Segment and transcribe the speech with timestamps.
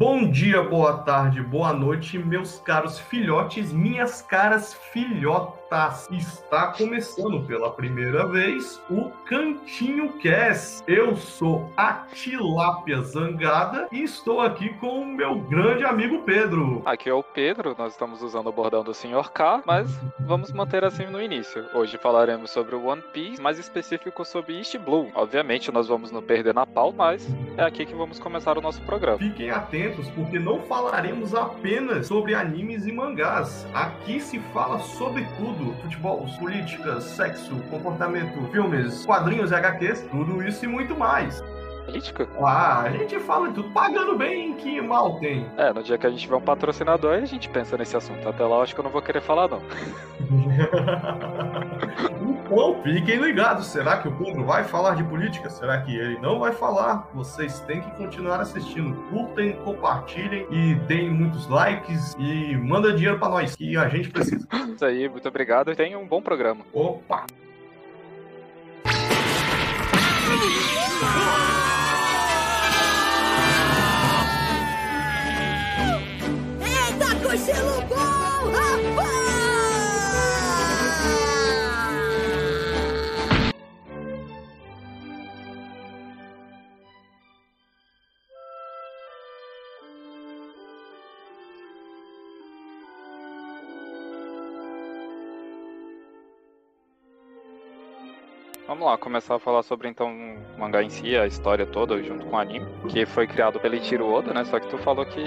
[0.00, 5.58] Bom dia, boa tarde, boa noite, meus caros filhotes, minhas caras filhotas.
[5.70, 10.82] Está começando pela primeira vez o Cantinho Cast.
[10.86, 16.80] Eu sou a Tilápia Zangada e estou aqui com o meu grande amigo Pedro.
[16.86, 19.30] Aqui é o Pedro, nós estamos usando o bordão do Sr.
[19.30, 21.66] K, mas vamos manter assim no início.
[21.74, 25.10] Hoje falaremos sobre o One Piece, mais específico sobre East Blue.
[25.14, 27.28] Obviamente, nós vamos nos perder na pauta, mas
[27.58, 29.18] é aqui que vamos começar o nosso programa.
[29.18, 33.66] Fiquem atentos, porque não falaremos apenas sobre animes e mangás.
[33.74, 40.64] Aqui se fala sobre tudo: futebol, política, sexo, comportamento, filmes, quadrinhos e HQs, tudo isso
[40.64, 41.42] e muito mais.
[41.88, 42.28] Política?
[42.38, 45.46] Ah, a gente fala tudo pagando bem que mal tem.
[45.56, 48.28] É, no dia que a gente tiver um patrocinador, a gente pensa nesse assunto.
[48.28, 49.62] Até lá, eu acho que eu não vou querer falar, não.
[52.48, 53.66] Então, fiquem ligados.
[53.66, 55.50] Será que o Pedro vai falar de política?
[55.50, 57.08] Será que ele não vai falar?
[57.14, 58.94] Vocês têm que continuar assistindo.
[59.10, 64.46] Curtem, compartilhem e deem muitos likes e manda dinheiro pra nós, que a gente precisa.
[64.74, 66.62] Isso aí, muito obrigado e tenha um bom programa.
[66.72, 67.26] Opa!
[77.48, 77.97] Marcelo Gomes!
[98.78, 102.24] Vamos lá, começar a falar sobre então o mangá em si, a história toda, junto
[102.26, 104.44] com o anime, que foi criado pelo Ichiro Oda, né?
[104.44, 105.18] Só que tu falou que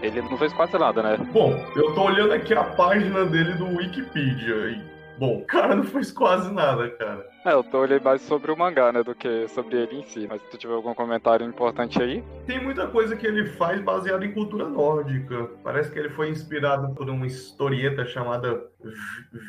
[0.00, 1.18] ele não fez quase nada, né?
[1.30, 4.82] Bom, eu tô olhando aqui a página dele do Wikipedia e,
[5.18, 7.28] bom, o cara não fez quase nada, cara.
[7.44, 10.26] É, eu tô olhando mais sobre o mangá, né, do que sobre ele em si.
[10.26, 14.24] Mas se tu tiver algum comentário importante aí, Tem muita coisa que ele faz baseada
[14.24, 15.50] em cultura nórdica.
[15.62, 18.94] Parece que ele foi inspirado por uma historieta chamada Vi-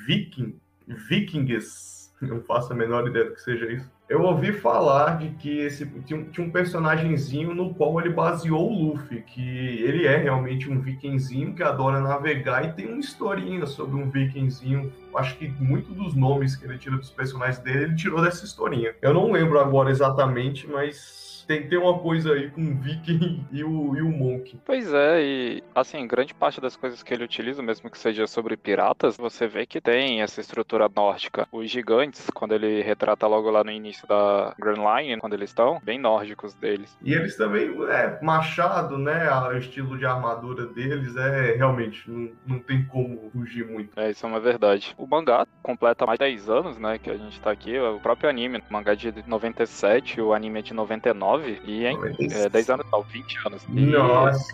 [0.05, 1.95] Viking, Vikings.
[2.21, 3.96] Não faço a menor ideia do que seja isso.
[4.09, 8.71] Eu ouvi falar de que esse tinha, um- tinha um personagemzinho no qual ele baseou
[8.71, 13.65] o Luffy, que ele é realmente um vikingzinho que adora navegar e tem uma historinha
[13.65, 14.93] sobre um vikingzinho.
[15.13, 18.93] Acho que muito dos nomes que ele tira dos personagens dele, ele tirou dessa historinha.
[19.01, 23.63] Eu não lembro agora exatamente, mas tem, tem uma coisa aí com o viking e
[23.63, 24.59] o, e o monk.
[24.65, 28.57] Pois é, e assim, grande parte das coisas que ele utiliza, mesmo que seja sobre
[28.57, 31.47] piratas, você vê que tem essa estrutura nórdica.
[31.51, 35.79] Os gigantes, quando ele retrata logo lá no início da Grand Line, quando eles estão,
[35.83, 36.97] bem nórdicos deles.
[37.01, 39.29] E eles também, é, machado, né?
[39.47, 43.97] O estilo de armadura deles é realmente, não, não tem como fugir muito.
[43.99, 44.93] É, isso é uma verdade.
[44.97, 47.77] O mangá completa mais de 10 anos, né, que a gente tá aqui.
[47.79, 52.49] O próprio anime, o mangá de 97, o anime é de 99, e é, é
[52.49, 53.65] 10 anos, não, 20 anos.
[53.69, 54.53] E Nossa.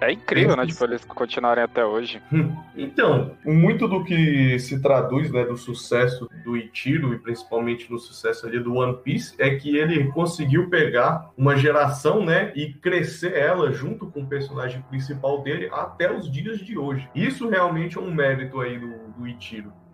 [0.00, 2.22] É incrível, né, tipo, eles continuarem até hoje.
[2.74, 8.46] Então, muito do que se traduz, né, do sucesso do Ichiro e principalmente no sucesso
[8.46, 13.72] ali do One Piece é que ele conseguiu pegar uma geração, né, e crescer ela
[13.72, 17.08] junto com o personagem principal dele até os dias de hoje.
[17.14, 19.26] Isso realmente é um mérito aí do, do.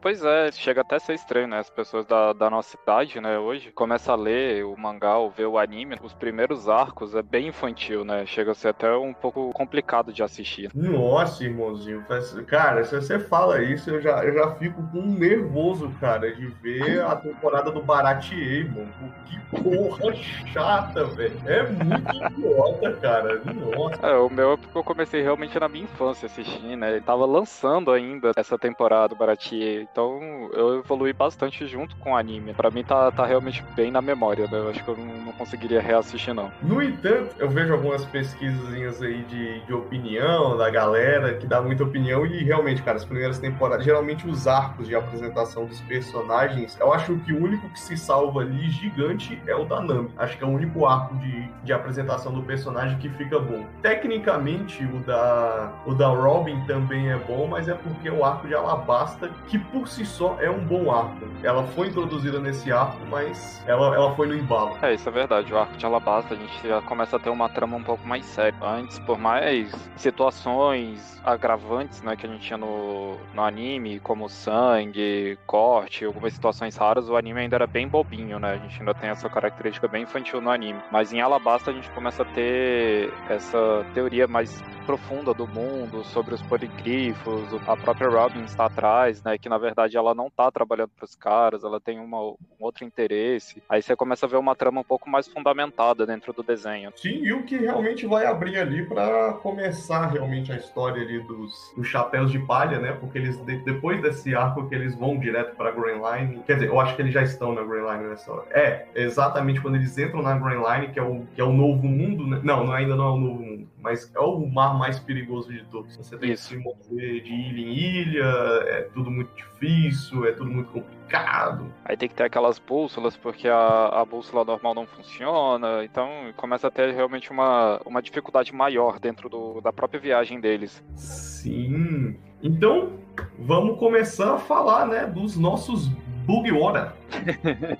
[0.03, 1.61] Pois é, chega até a ser estranho, né?
[1.61, 5.47] As pessoas da, da nossa idade, né, hoje, começam a ler o mangá ou ver
[5.47, 5.97] o anime.
[6.03, 8.27] Os primeiros arcos é bem infantil, né?
[8.27, 10.73] Chega a ser até um pouco complicado de assistir.
[10.75, 12.05] Nossa, irmãozinho,
[12.49, 16.47] cara, se você fala isso, eu já, eu já fico com um nervoso, cara, de
[16.47, 18.93] ver a temporada do Baratier, mano.
[19.25, 20.13] Que porra
[20.53, 21.41] chata, velho.
[21.47, 23.41] É muito idiota, cara.
[23.45, 24.05] Nossa.
[24.05, 26.91] É, o meu é porque eu comecei realmente na minha infância assistindo, né?
[26.91, 32.17] Ele tava lançando ainda essa temporada do Baratier, então eu evolui bastante junto com o
[32.17, 32.55] anime.
[32.55, 34.59] Pra mim tá, tá realmente bem na memória, né?
[34.59, 36.51] Eu acho que eu não, não conseguiria reassistir, não.
[36.63, 41.85] No entanto, eu vejo algumas pesquisas aí de, de opinião da galera, que dá muita
[41.85, 46.93] opinião, e realmente, cara, as primeiras temporadas, geralmente os arcos de apresentação dos personagens, eu
[46.93, 50.11] acho que o único que se salva ali gigante é o da Nami.
[50.17, 53.67] Acho que é o único arco de, de apresentação do personagem que fica bom.
[53.83, 58.49] Tecnicamente, o da, o da Robin também é bom, mas é porque é o arco
[58.49, 61.27] de Alabasta, que por si só é um bom arco.
[61.43, 64.77] Ela foi introduzida nesse arco, mas ela, ela foi no embalo.
[64.83, 65.53] É, isso é verdade.
[65.53, 68.25] O arco de Alabasta, a gente já começa a ter uma trama um pouco mais
[68.25, 68.59] séria.
[68.63, 75.39] Antes, por mais situações agravantes, né, que a gente tinha no, no anime, como sangue,
[75.47, 78.53] corte, algumas situações raras, o anime ainda era bem bobinho, né?
[78.53, 80.81] A gente ainda tem essa característica bem infantil no anime.
[80.91, 86.35] Mas em Alabasta a gente começa a ter essa teoria mais profunda do mundo, sobre
[86.35, 89.39] os poligrifos, a própria Robin está atrás, né?
[89.39, 92.85] Que na verdade ela não tá trabalhando para os caras, ela tem uma, um outro
[92.85, 93.63] interesse.
[93.69, 96.93] Aí você começa a ver uma trama um pouco mais fundamentada dentro do desenho.
[96.97, 101.73] Sim, e o que realmente vai abrir ali para começar realmente a história ali dos,
[101.77, 102.93] dos chapéus de palha, né?
[102.93, 106.81] Porque eles depois desse arco que eles vão direto para Grand Line, quer dizer, eu
[106.81, 108.47] acho que eles já estão na Grand Line nessa hora.
[108.51, 111.87] É, exatamente quando eles entram na Grand Line, que é o que é o novo
[111.87, 112.41] mundo, né?
[112.43, 115.65] Não, não ainda não é o novo mundo, mas é o mar mais perigoso de
[115.65, 115.97] todos.
[115.97, 116.49] Você tem Isso.
[116.49, 118.25] que se mover de ilha em ilha,
[118.67, 121.73] é tudo muito difícil, é tudo muito complicado.
[121.85, 126.69] Aí tem que ter aquelas bússolas, porque a, a bússola normal não funciona, então começa
[126.69, 130.83] a ter realmente uma, uma dificuldade maior dentro do, da própria viagem deles.
[130.95, 132.17] Sim.
[132.43, 132.93] Então,
[133.39, 135.91] vamos começar a falar, né, dos nossos
[136.25, 136.95] Bugiwara.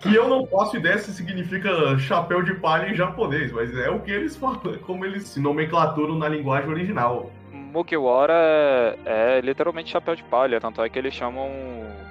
[0.01, 4.01] que eu não faço ideia se significa chapéu de palha em japonês, mas é o
[4.01, 7.31] que eles falam, como eles se nomenclaturam na linguagem original.
[7.53, 11.51] Mugiwara é, é literalmente chapéu de palha, tanto é que eles chamam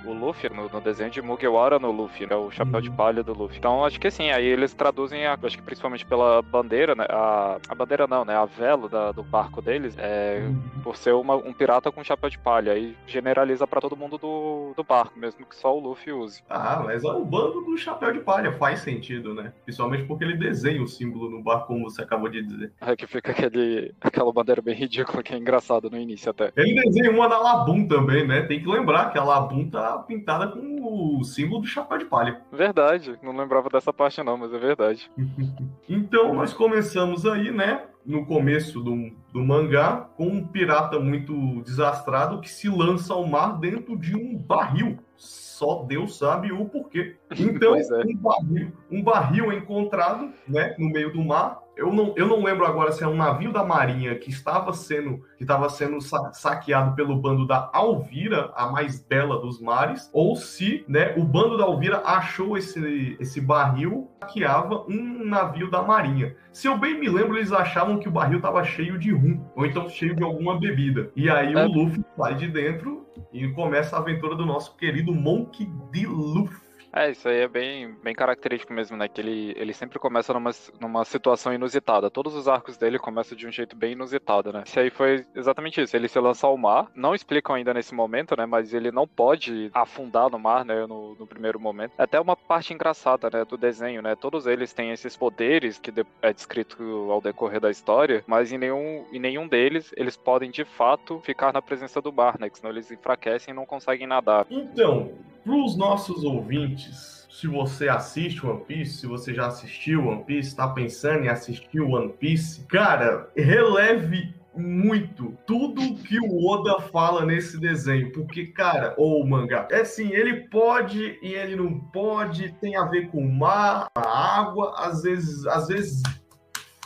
[0.06, 2.36] o Luffy no, no desenho de Mugiwara no Luffy, né?
[2.36, 2.82] O chapéu uhum.
[2.82, 3.58] de palha do Luffy.
[3.58, 7.06] Então acho que sim, aí eles traduzem, a, acho que principalmente pela bandeira, né?
[7.10, 8.36] A, a bandeira não, né?
[8.36, 10.82] A vela da, do barco deles, é, uhum.
[10.84, 12.74] por ser uma, um pirata com chapéu de palha.
[12.74, 16.42] Aí generaliza para todo mundo do, do barco, mesmo que só o Luffy use.
[16.50, 19.54] Ah, mas o bando do chapéu de palha, faz sentido, né?
[19.64, 22.72] Principalmente porque ele desenha o símbolo no barco, como você acabou de dizer.
[22.82, 26.52] É que fica aquele, aquela bandeira bem ridícula que é engraçado no início até.
[26.56, 28.42] Ele desenha uma na Labum também, né?
[28.44, 32.42] Tem que lembrar que a Labum tá pintada com o símbolo do chapéu de palha.
[32.52, 35.12] Verdade, não lembrava dessa parte não, mas é verdade.
[35.88, 37.86] então nós começamos aí, né?
[38.06, 43.60] No começo do, do mangá, com um pirata muito desastrado que se lança ao mar
[43.60, 47.16] dentro de um barril só Deus sabe o porquê.
[47.38, 47.82] Então, é.
[47.82, 52.66] um, barril, um barril encontrado né, no meio do mar eu não, eu não lembro
[52.66, 56.96] agora se é um navio da Marinha que estava sendo que estava sendo sa saqueado
[56.96, 61.64] pelo bando da Alvira, a mais bela dos mares, ou se né, o bando da
[61.64, 66.36] Alvira achou esse, esse barril que saqueava um navio da Marinha.
[66.52, 69.66] Se eu bem me lembro, eles achavam que o barril estava cheio de rum, ou
[69.66, 71.10] então cheio de alguma bebida.
[71.16, 71.66] E aí é.
[71.66, 76.06] o Luffy sai de dentro e começa a aventura do nosso querido Monkey D.
[76.06, 76.71] Luffy.
[76.94, 79.08] É, isso aí é bem, bem característico mesmo, né?
[79.08, 82.10] Que ele, ele sempre começa numa, numa situação inusitada.
[82.10, 84.64] Todos os arcos dele começam de um jeito bem inusitado, né?
[84.66, 85.96] Isso aí foi exatamente isso.
[85.96, 86.92] Ele se lança ao mar.
[86.94, 88.46] Não explicam ainda nesse momento, né?
[88.46, 90.86] Mas ele não pode afundar no mar, né?
[90.86, 91.94] No, no primeiro momento.
[91.98, 93.46] É até uma parte engraçada, né?
[93.46, 94.16] Do desenho, né?
[94.16, 99.06] Todos eles têm esses poderes que é descrito ao decorrer da história, mas em nenhum,
[99.12, 102.50] em nenhum deles eles podem de fato ficar na presença do mar, né?
[102.50, 104.46] Que senão eles enfraquecem e não conseguem nadar.
[104.50, 105.12] Então,
[105.44, 110.50] para os nossos ouvintes, se você assiste One Piece, se você já assistiu One Piece,
[110.50, 117.58] está pensando em assistir One Piece, cara, releve muito tudo que o Oda fala nesse
[117.58, 122.76] desenho, porque cara, ou o mangá, é assim, ele pode e ele não pode, tem
[122.76, 126.04] a ver com o mar, a água, às vezes, às vezes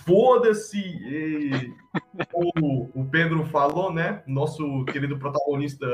[0.05, 1.75] foda-se
[2.31, 4.21] como o Pedro falou, né?
[4.25, 5.85] Nosso querido protagonista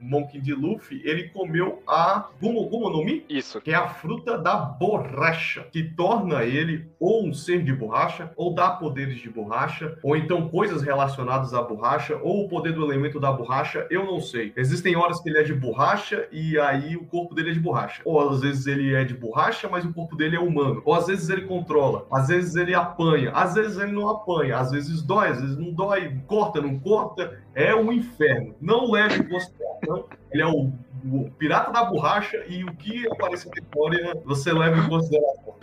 [0.00, 0.54] Monkey D.
[0.54, 3.24] Luffy, ele comeu a Gumo Gumo no Mi?
[3.28, 3.60] Isso.
[3.60, 8.54] Que é a fruta da borracha, que torna ele ou um ser de borracha, ou
[8.54, 13.18] dá poderes de borracha, ou então coisas relacionadas à borracha, ou o poder do elemento
[13.18, 14.52] da borracha, eu não sei.
[14.56, 18.02] Existem horas que ele é de borracha e aí o corpo dele é de borracha.
[18.04, 20.82] Ou às vezes ele é de borracha, mas o corpo dele é humano.
[20.84, 24.70] Ou às vezes ele controla, às vezes ele apanha, às vezes ele não apanha, às
[24.70, 28.54] vezes dói, às vezes vezes não dói, corta, não corta, é um inferno.
[28.60, 30.72] Não leve em consideração, ele é o,
[31.04, 35.54] o pirata da borracha e o que aparece na história você leva em consideração.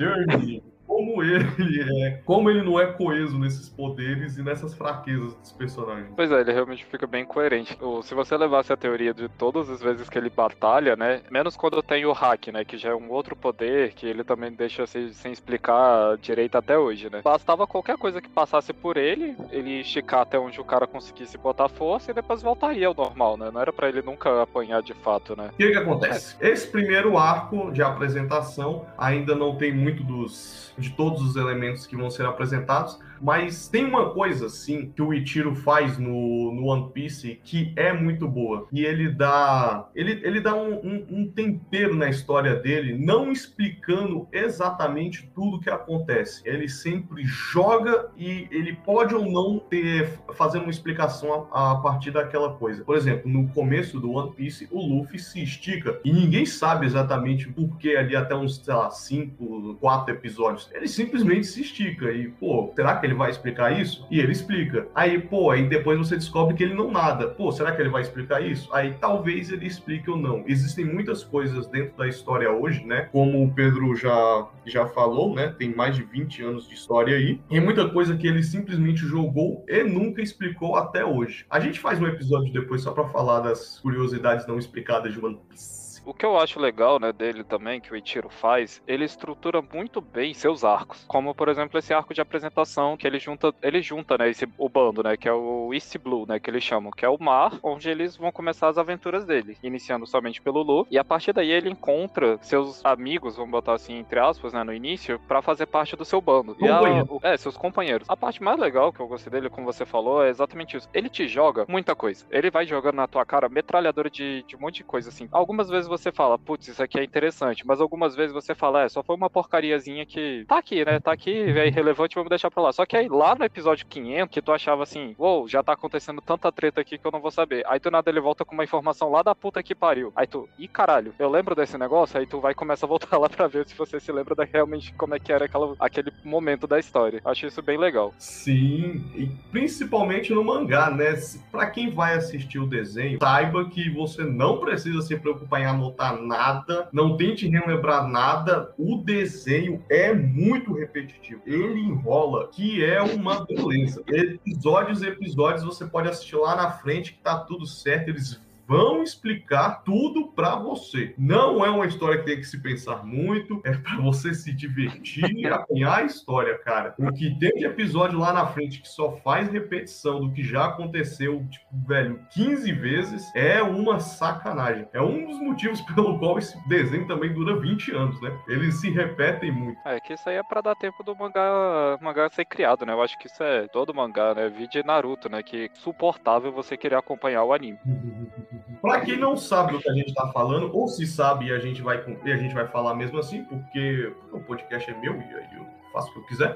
[0.97, 6.11] Como ele é, como ele não é coeso nesses poderes e nessas fraquezas dos personagens.
[6.15, 7.77] Pois é, ele realmente fica bem coerente.
[8.01, 11.83] Se você levasse a teoria de todas as vezes que ele batalha, né, menos quando
[11.83, 15.13] tem o hack, né, que já é um outro poder que ele também deixa sem,
[15.13, 17.21] sem explicar direito até hoje, né.
[17.23, 21.69] Bastava qualquer coisa que passasse por ele, ele esticar até onde o cara conseguisse botar
[21.69, 23.51] força e depois voltaria ao normal, né.
[23.53, 25.51] Não era para ele nunca apanhar de fato, né.
[25.53, 26.35] O que, que acontece?
[26.41, 31.95] Esse primeiro arco de apresentação ainda não tem muito dos de todos os elementos que
[31.95, 36.91] vão ser apresentados, mas tem uma coisa, assim, que o Ichiro faz no, no One
[36.91, 38.67] Piece que é muito boa.
[38.71, 39.89] E ele dá.
[39.95, 45.69] Ele, ele dá um, um, um tempero na história dele, não explicando exatamente tudo que
[45.69, 46.41] acontece.
[46.45, 52.11] Ele sempre joga e ele pode ou não ter fazendo uma explicação a, a partir
[52.11, 52.83] daquela coisa.
[52.83, 57.47] Por exemplo, no começo do One Piece, o Luffy se estica e ninguém sabe exatamente
[57.49, 60.69] por que ali até uns, sei lá, cinco, quatro episódios.
[60.77, 62.11] Ele simplesmente se estica.
[62.11, 64.05] E, pô, será que ele vai explicar isso?
[64.09, 64.87] E ele explica.
[64.93, 67.27] Aí, pô, aí depois você descobre que ele não nada.
[67.27, 68.73] Pô, será que ele vai explicar isso?
[68.73, 70.43] Aí talvez ele explique ou não.
[70.47, 73.09] Existem muitas coisas dentro da história hoje, né?
[73.11, 75.53] Como o Pedro já, já falou, né?
[75.57, 77.41] Tem mais de 20 anos de história aí.
[77.49, 81.45] E muita coisa que ele simplesmente jogou e nunca explicou até hoje.
[81.49, 85.39] A gente faz um episódio depois só para falar das curiosidades não explicadas de One
[85.49, 89.61] Piece o que eu acho legal, né, dele também, que o Ichiro faz, ele estrutura
[89.61, 91.03] muito bem seus arcos.
[91.05, 94.69] Como, por exemplo, esse arco de apresentação, que ele junta, ele junta, né, esse, o
[94.69, 97.59] bando, né, que é o East Blue, né, que eles chamam, que é o mar,
[97.61, 101.51] onde eles vão começar as aventuras dele, iniciando somente pelo Lu, e a partir daí
[101.51, 105.97] ele encontra seus amigos, vamos botar assim, entre aspas, né, no início, para fazer parte
[105.97, 106.55] do seu bando.
[106.57, 108.09] E a, o, é, seus companheiros.
[108.09, 110.87] A parte mais legal que eu gostei dele, como você falou, é exatamente isso.
[110.93, 112.25] Ele te joga muita coisa.
[112.31, 115.27] Ele vai jogando na tua cara metralhadora de, de um monte de coisa, assim.
[115.31, 118.83] Algumas vezes você você fala, putz, isso aqui é interessante, mas algumas vezes você fala,
[118.83, 120.99] é, só foi uma porcariazinha que tá aqui, né?
[120.99, 122.71] Tá aqui, é irrelevante, vamos deixar pra lá.
[122.71, 125.73] Só que aí lá no episódio 500, que tu achava assim, uou, wow, já tá
[125.73, 127.63] acontecendo tanta treta aqui que eu não vou saber.
[127.67, 130.11] Aí do nada ele volta com uma informação lá da puta que pariu.
[130.15, 132.19] Aí tu, ih caralho, eu lembro desse negócio?
[132.19, 134.43] Aí tu vai e começa a voltar lá pra ver se você se lembra da,
[134.43, 137.21] realmente como é que era aquela, aquele momento da história.
[137.25, 138.13] Acho isso bem legal.
[138.17, 141.07] Sim, e principalmente no mangá, né?
[141.51, 145.86] Pra quem vai assistir o desenho, saiba que você não precisa se preocupar em anotar
[145.87, 148.73] anotar nada, não tente relembrar nada.
[148.77, 151.41] O desenho é muito repetitivo.
[151.45, 154.03] Ele enrola, que é uma beleza.
[154.07, 158.09] Episódios e episódios você pode assistir lá na frente que tá tudo certo.
[158.09, 161.15] Eles vão explicar tudo para você.
[161.17, 165.23] Não é uma história que tem que se pensar muito, é para você se divertir
[165.31, 166.93] e apanhar a história, cara.
[166.99, 170.65] O que tem de episódio lá na frente que só faz repetição do que já
[170.65, 174.87] aconteceu, tipo, velho, 15 vezes, é uma sacanagem.
[174.91, 178.37] É um dos motivos pelo qual esse desenho também dura 20 anos, né?
[178.47, 179.79] Eles se repetem muito.
[179.85, 182.91] É que isso aí é para dar tempo do mangá, mangá ser criado, né?
[182.91, 184.49] Eu acho que isso é todo mangá, né?
[184.49, 185.41] Vídeo Naruto, né?
[185.41, 187.79] Que é suportável você querer acompanhar o anime.
[188.87, 191.59] Para quem não sabe do que a gente está falando, ou se sabe e a
[191.59, 195.35] gente vai e a gente vai falar mesmo assim, porque o podcast é meu e
[195.35, 196.55] aí eu faço o que eu quiser.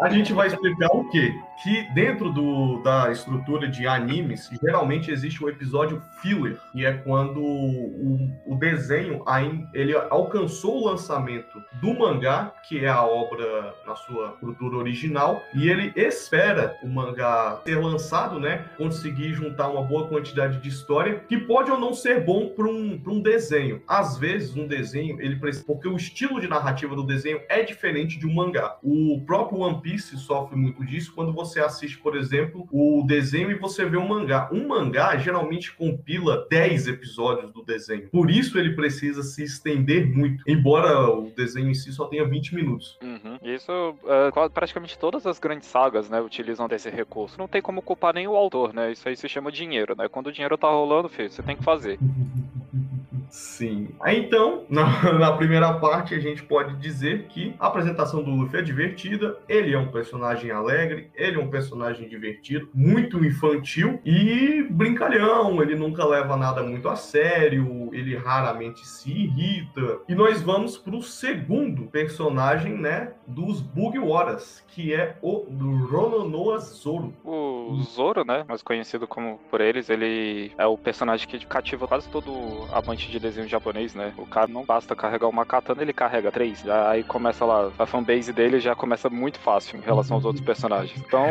[0.00, 1.34] A gente vai explicar o quê?
[1.60, 7.40] Que dentro do, da estrutura de animes, geralmente existe um episódio filler, que é quando
[7.40, 9.24] o, o desenho
[9.74, 15.68] ele alcançou o lançamento do mangá, que é a obra na sua estrutura original, e
[15.68, 18.66] ele espera o mangá ser lançado, né?
[18.76, 23.00] Conseguir juntar uma boa quantidade de história, que pode ou não ser bom para um,
[23.04, 23.82] um desenho.
[23.88, 25.64] Às vezes, um desenho, ele precisa.
[25.66, 28.76] Porque o estilo de narrativa do desenho é diferente de um mangá.
[28.80, 33.50] O próprio One Piece Piece sofre muito disso quando você assiste, por exemplo, o desenho
[33.50, 34.50] e você vê um mangá.
[34.52, 38.06] Um mangá geralmente compila 10 episódios do desenho.
[38.10, 42.54] Por isso ele precisa se estender muito, embora o desenho em si só tenha 20
[42.54, 42.98] minutos.
[43.02, 43.38] Uhum.
[43.42, 47.38] Isso, uh, praticamente todas as grandes sagas, né, utilizam desse recurso.
[47.38, 48.92] Não tem como culpar nem o autor, né?
[48.92, 50.06] Isso aí se chama dinheiro, né?
[50.06, 51.98] Quando o dinheiro tá rolando, filho, você tem que fazer.
[53.30, 53.88] Sim.
[54.06, 58.62] Então, na, na, primeira parte, a gente pode dizer que a apresentação do Luffy é
[58.62, 65.62] divertida, ele é um personagem alegre, ele é um personagem divertido, muito infantil e brincalhão,
[65.62, 70.00] ele nunca leva nada muito a sério, ele raramente se irrita.
[70.08, 75.46] E nós vamos pro segundo personagem, né, dos Bugwaras, que é o
[75.90, 77.12] Rononoa Zoro.
[77.24, 82.08] O Zoro, né, mais conhecido como por eles, ele é o personagem que cativa quase
[82.08, 82.32] todo
[82.72, 84.12] amante de de desenho japonês, né?
[84.16, 86.64] O cara não basta carregar uma katana, ele carrega três.
[86.68, 90.98] Aí começa lá, a fanbase dele já começa muito fácil em relação aos outros personagens.
[91.06, 91.24] Então,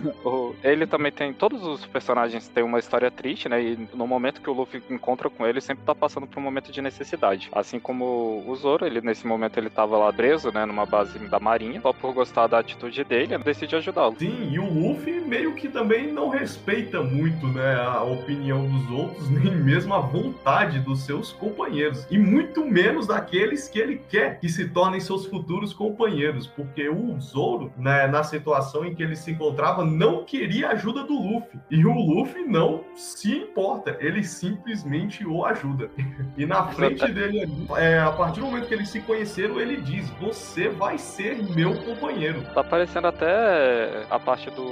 [0.64, 1.32] ele também tem.
[1.32, 3.62] Todos os personagens têm uma história triste, né?
[3.62, 6.72] E no momento que o Luffy encontra com ele, sempre tá passando por um momento
[6.72, 7.48] de necessidade.
[7.52, 10.64] Assim como o Zoro, ele nesse momento ele tava lá preso, né?
[10.64, 14.16] Numa base da marinha, só por gostar da atitude dele, decide ajudá-lo.
[14.18, 17.76] Sim, e o Luffy meio que também não respeita muito, né?
[17.76, 23.68] A opinião dos outros, nem mesmo a vontade dos seus companheiros, e muito menos daqueles
[23.68, 28.84] que ele quer que se tornem seus futuros companheiros, porque o Zoro, né, na situação
[28.84, 32.84] em que ele se encontrava, não queria a ajuda do Luffy, e o Luffy não
[32.94, 35.90] se importa, ele simplesmente o ajuda.
[36.36, 40.08] E na frente dele, é, a partir do momento que eles se conheceram, ele diz:
[40.20, 42.42] Você vai ser meu companheiro.
[42.54, 44.64] Tá parecendo até a parte do,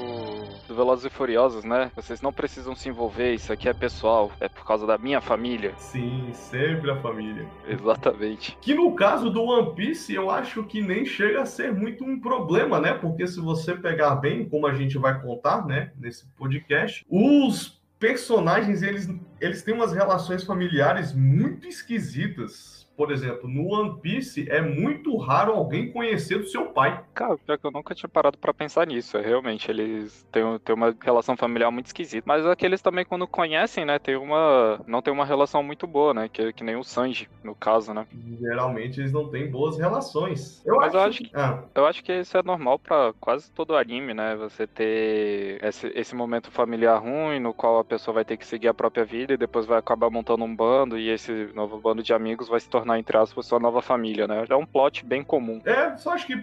[0.67, 1.91] do Velozes e Furiosos, né?
[1.97, 5.75] Vocês não precisam se envolver, isso aqui é pessoal, é por causa da minha família.
[5.77, 7.47] Sim, sempre a família.
[7.67, 8.57] Exatamente.
[8.61, 12.21] Que no caso do One Piece, eu acho que nem chega a ser muito um
[12.21, 12.95] problema, né?
[12.95, 18.83] Porque se você pegar bem, como a gente vai contar, né, nesse podcast, os personagens,
[18.83, 19.09] eles,
[19.41, 25.53] eles têm umas relações familiares muito esquisitas por exemplo, no One Piece é muito raro
[25.53, 27.01] alguém conhecer do seu pai.
[27.15, 29.17] Cara, pior que eu nunca tinha parado pra pensar nisso.
[29.17, 32.25] É, realmente, eles têm, têm uma relação familiar muito esquisita.
[32.27, 34.81] Mas aqueles também, quando conhecem, né, tem uma.
[34.87, 36.29] não tem uma relação muito boa, né?
[36.29, 38.05] Que, que nem o Sanji, no caso, né?
[38.41, 40.61] Geralmente eles não têm boas relações.
[40.67, 43.49] Eu Mas acho, eu acho que- Ah, Eu acho que isso é normal pra quase
[43.53, 44.35] todo anime, né?
[44.37, 48.67] Você ter esse, esse momento familiar ruim, no qual a pessoa vai ter que seguir
[48.69, 52.13] a própria vida e depois vai acabar montando um bando e esse novo bando de
[52.13, 54.45] amigos vai se tornar, entre aspas, sua nova família, né?
[54.49, 55.61] É um plot bem comum.
[55.65, 56.39] É, só acho que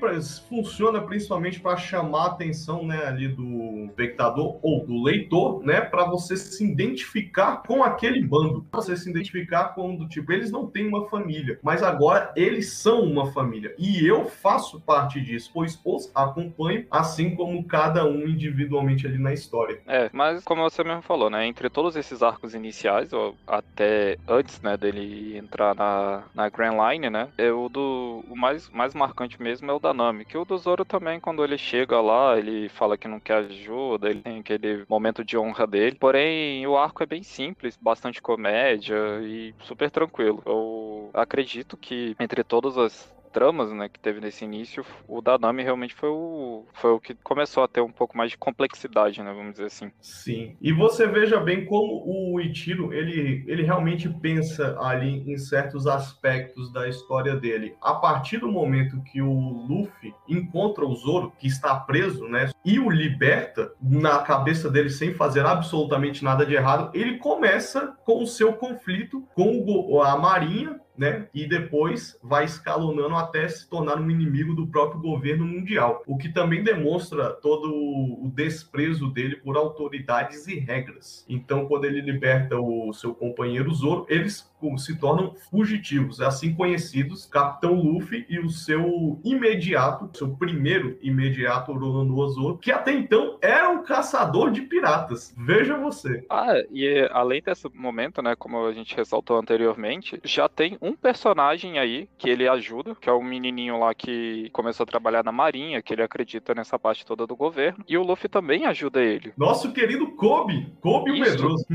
[0.47, 6.05] funciona principalmente para chamar a atenção, né, ali do espectador ou do leitor, né, para
[6.05, 10.87] você se identificar com aquele bando, você se identificar com do tipo, eles não têm
[10.87, 16.11] uma família, mas agora eles são uma família e eu faço parte disso, pois os
[16.13, 19.79] acompanho, assim como cada um individualmente ali na história.
[19.87, 21.45] É, mas como você mesmo falou, né?
[21.45, 27.09] Entre todos esses arcos iniciais, ou até antes, né, dele entrar na, na Grand Line,
[27.09, 27.29] né?
[27.37, 28.23] É o do.
[28.29, 30.25] O mais, mais marcante mesmo é o da Nami.
[30.25, 34.09] Que o do Zoro também, quando ele chega lá, ele fala que não quer ajuda,
[34.09, 35.95] ele tem aquele momento de honra dele.
[35.99, 40.43] Porém, o arco é bem simples, bastante comédia e super tranquilo.
[40.45, 45.61] Eu acredito que entre todas as tramas, né, que teve nesse início, o da Nami
[45.61, 49.33] realmente foi o, foi o que começou a ter um pouco mais de complexidade, né,
[49.33, 49.91] vamos dizer assim.
[49.99, 50.55] Sim.
[50.61, 56.71] E você veja bem como o Ichiro, ele, ele realmente pensa ali em certos aspectos
[56.71, 57.75] da história dele.
[57.81, 59.33] A partir do momento que o
[59.67, 65.13] Luffy encontra o Zoro, que está preso, né, e o liberta na cabeça dele sem
[65.13, 71.27] fazer absolutamente nada de errado, ele começa com o seu conflito com a Marinha, né?
[71.33, 76.03] E depois vai escalonando até se tornar um inimigo do próprio governo mundial.
[76.05, 81.25] O que também demonstra todo o desprezo dele por autoridades e regras.
[81.27, 87.75] Então, quando ele liberta o seu companheiro Zoro, eles se tornam fugitivos, assim conhecidos Capitão
[87.75, 93.83] Luffy e o seu imediato, seu primeiro imediato Roronoa Zoro, que até então era um
[93.83, 95.33] caçador de piratas.
[95.37, 96.25] Veja você.
[96.29, 101.79] Ah, e além desse momento, né, como a gente ressaltou anteriormente, já tem um personagem
[101.79, 105.81] aí que ele ajuda, que é o menininho lá que começou a trabalhar na marinha,
[105.81, 109.33] que ele acredita nessa parte toda do governo, e o Luffy também ajuda ele.
[109.37, 111.31] Nosso querido Kobe, Kobe o Isso.
[111.31, 111.65] Medroso.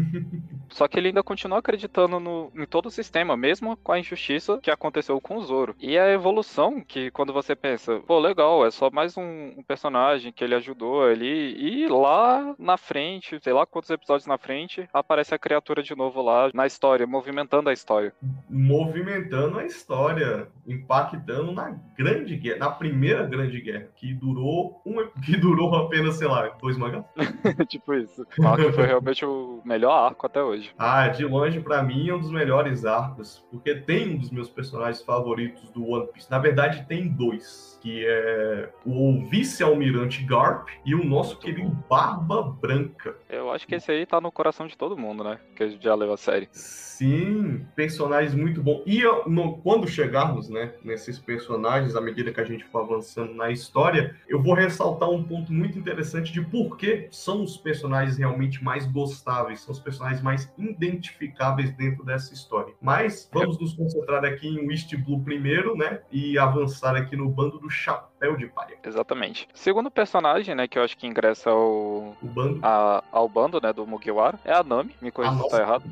[0.70, 4.58] Só que ele ainda continua acreditando no, em todo o sistema, mesmo com a injustiça
[4.62, 5.74] que aconteceu com o Zoro.
[5.78, 10.32] E a evolução, que quando você pensa, pô, legal, é só mais um, um personagem
[10.32, 15.34] que ele ajudou ali, e lá na frente, sei lá quantos episódios na frente, aparece
[15.34, 18.12] a criatura de novo lá na história, movimentando a história.
[18.48, 25.36] movimentando a história, impactando na grande guerra, na primeira grande guerra, que durou um, que
[25.36, 27.04] durou apenas, sei lá, dois mangás.
[27.68, 28.26] tipo isso.
[28.38, 30.72] O arco foi realmente o melhor arco até hoje.
[30.78, 34.48] Ah, de longe pra mim é um dos melhores arcos, porque tem um dos meus
[34.48, 36.30] personagens favoritos do One Piece.
[36.30, 43.16] Na verdade, tem dois, que é o vice-almirante Garp e o nosso querido Barba Branca.
[43.28, 45.38] Eu acho que esse aí tá no coração de todo mundo, né?
[45.56, 46.48] Que já leu a série.
[46.52, 48.82] Sim, personagens muito bons.
[48.84, 53.32] E eu- no- quando chegarmos né, nesses personagens, à medida que a gente for avançando
[53.32, 58.18] na história, eu vou ressaltar um ponto muito interessante de por que são os personagens
[58.18, 62.49] realmente mais gostáveis, são os personagens mais identificáveis dentro dessa história.
[62.80, 66.00] Mas vamos nos concentrar aqui em West Blue primeiro, né?
[66.10, 68.76] E avançar aqui no bando do Chapéu de Palha.
[68.84, 69.48] Exatamente.
[69.54, 73.72] Segundo personagem, né, que eu acho que ingressa ao, O bando a- ao bando, né,
[73.72, 74.94] do Mugiwara, é a Nami.
[75.00, 75.84] Me corrija Ah, se tá errado.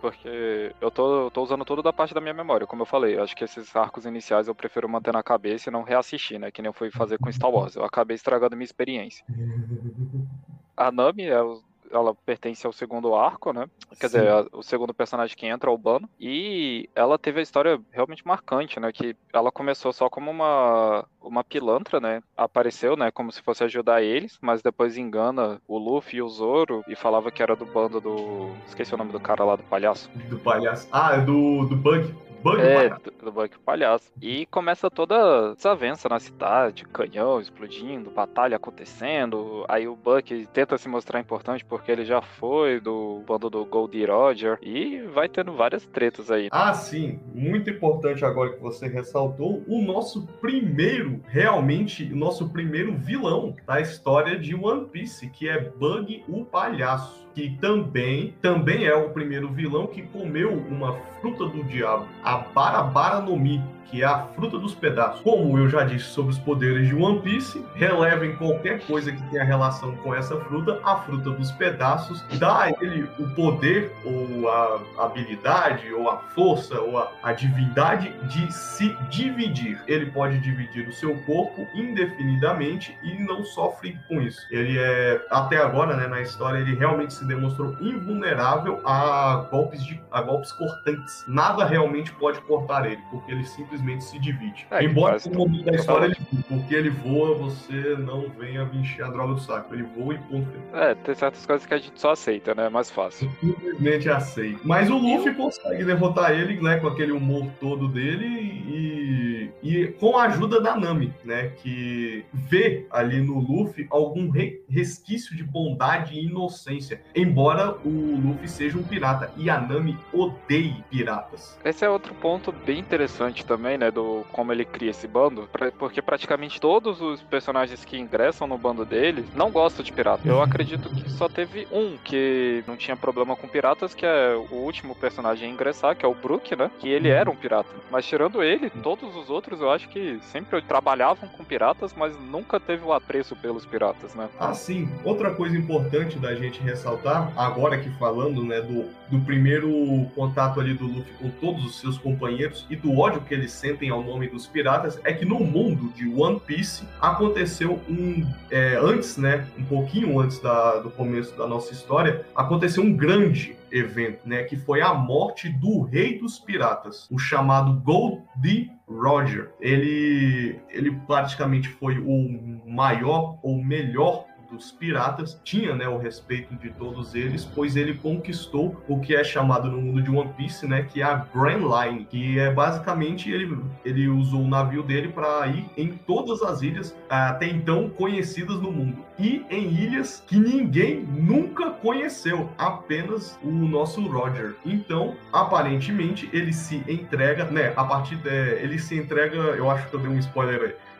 [0.00, 3.16] Porque eu tô, tô usando tudo da parte da minha memória, como eu falei.
[3.16, 6.50] Eu acho que esses arcos iniciais eu prefiro manter na cabeça e não reassistir, né?
[6.50, 7.76] Que nem eu fui fazer com Star Wars.
[7.76, 9.24] Eu acabei estragando minha experiência.
[10.76, 11.62] A Nami é o-
[11.92, 13.66] ela pertence ao segundo arco, né?
[14.00, 14.18] Quer Sim.
[14.18, 16.08] dizer, a- o segundo personagem que entra é o Bano.
[16.18, 18.90] E ela teve a história realmente marcante, né?
[18.92, 22.22] Que ela começou só como uma, uma pilantra, né?
[22.36, 23.10] Apareceu, né?
[23.10, 27.30] Como se fosse ajudar eles, mas depois engana o Luffy e o Zoro e falava
[27.30, 28.50] que era do bando do.
[28.66, 30.10] Esqueci o nome do cara lá do palhaço.
[30.28, 30.88] do palhaço.
[30.90, 32.14] Ah, é do, do Bug.
[32.42, 33.12] Bug É, palhaço.
[33.22, 34.12] do, Buck Palhaço.
[34.20, 39.64] E começa toda desavença na cidade, canhão explodindo, batalha acontecendo.
[39.68, 44.06] Aí o Buck tenta se mostrar importante porque ele já foi do bando do Goldie
[44.06, 44.58] Roger.
[44.62, 46.48] E vai tendo várias tretas aí.
[46.50, 52.96] Ah, sim, muito importante agora que você ressaltou, o nosso primeiro, realmente, o nosso primeiro
[52.96, 58.94] vilão da história de One Piece, que é Bug o Palhaço, que também, também é
[58.94, 63.60] o primeiro vilão que comeu uma fruta do diabo, a Barabara no Mi.
[63.90, 65.20] Que é a fruta dos pedaços.
[65.22, 69.44] Como eu já disse sobre os poderes de One Piece, relevem qualquer coisa que tenha
[69.44, 74.80] relação com essa fruta, a fruta dos pedaços dá a ele o poder ou a
[75.04, 79.80] habilidade ou a força ou a, a divindade de se dividir.
[79.86, 84.40] Ele pode dividir o seu corpo indefinidamente e não sofre com isso.
[84.50, 90.00] Ele é até agora, né, na história, ele realmente se demonstrou invulnerável a golpes de
[90.10, 91.24] a golpes cortantes.
[91.26, 94.66] Nada realmente pode cortar ele, porque ele simplesmente se divide.
[94.70, 96.16] É, Embora no momento da história ele
[96.48, 99.74] porque ele voa, você não venha me encher a droga do saco.
[99.74, 100.48] Ele voa e ponto.
[100.72, 102.66] É, tem certas coisas que a gente só aceita, né?
[102.66, 103.30] É mais fácil.
[103.40, 104.60] Simplesmente aceito.
[104.64, 110.16] Mas o Luffy consegue derrotar ele, né, com aquele humor todo dele e, e com
[110.18, 116.14] a ajuda da Nami, né, que vê ali no Luffy algum re- resquício de bondade
[116.14, 117.88] e inocência, embora o
[118.24, 121.58] Luffy seja um pirata e a Nami odeie piratas.
[121.64, 123.90] Esse é outro ponto bem interessante também, né?
[123.90, 128.58] Do como ele cria esse bando, pra- porque praticamente todos os personagens que ingressam no
[128.58, 130.26] bando dele não gostam de pirata.
[130.26, 134.54] Eu acredito que só teve um que não tinha problema com piratas, que é o
[134.54, 136.70] último personagem a ingressar, que é o Brook, né?
[136.78, 137.68] Que ele era um pirata.
[137.90, 142.58] Mas tirando ele, todos os outros eu acho que sempre trabalhavam com piratas, mas nunca
[142.58, 144.28] teve o apreço pelos piratas, né?
[144.38, 150.60] Assim, outra coisa importante da gente ressaltar, agora que falando, né, do, do primeiro contato
[150.60, 154.02] ali do Luffy com todos os seus companheiros e do ódio que eles sentem ao
[154.02, 159.46] nome dos piratas, é que no mundo de One Piece aconteceu um, é, antes, né,
[159.58, 164.56] um pouquinho antes da- do começo da nossa história, aconteceu um grande evento, né, que
[164.56, 169.50] foi a morte do rei dos piratas, o chamado Goldie Roger.
[169.60, 176.70] Ele, ele praticamente foi o maior ou melhor dos piratas, tinha né, o respeito de
[176.70, 180.82] todos eles, pois ele conquistou o que é chamado no mundo de One Piece, né,
[180.82, 185.46] que é a Grand Line, que é basicamente ele, ele usou o navio dele para
[185.46, 191.02] ir em todas as ilhas até então conhecidas no mundo e em ilhas que ninguém
[191.02, 194.56] nunca conheceu, apenas o nosso Roger.
[194.64, 197.72] Então, aparentemente, ele se entrega, né?
[197.76, 200.91] A partir de, ele se entrega, eu acho que eu dei um spoiler aí.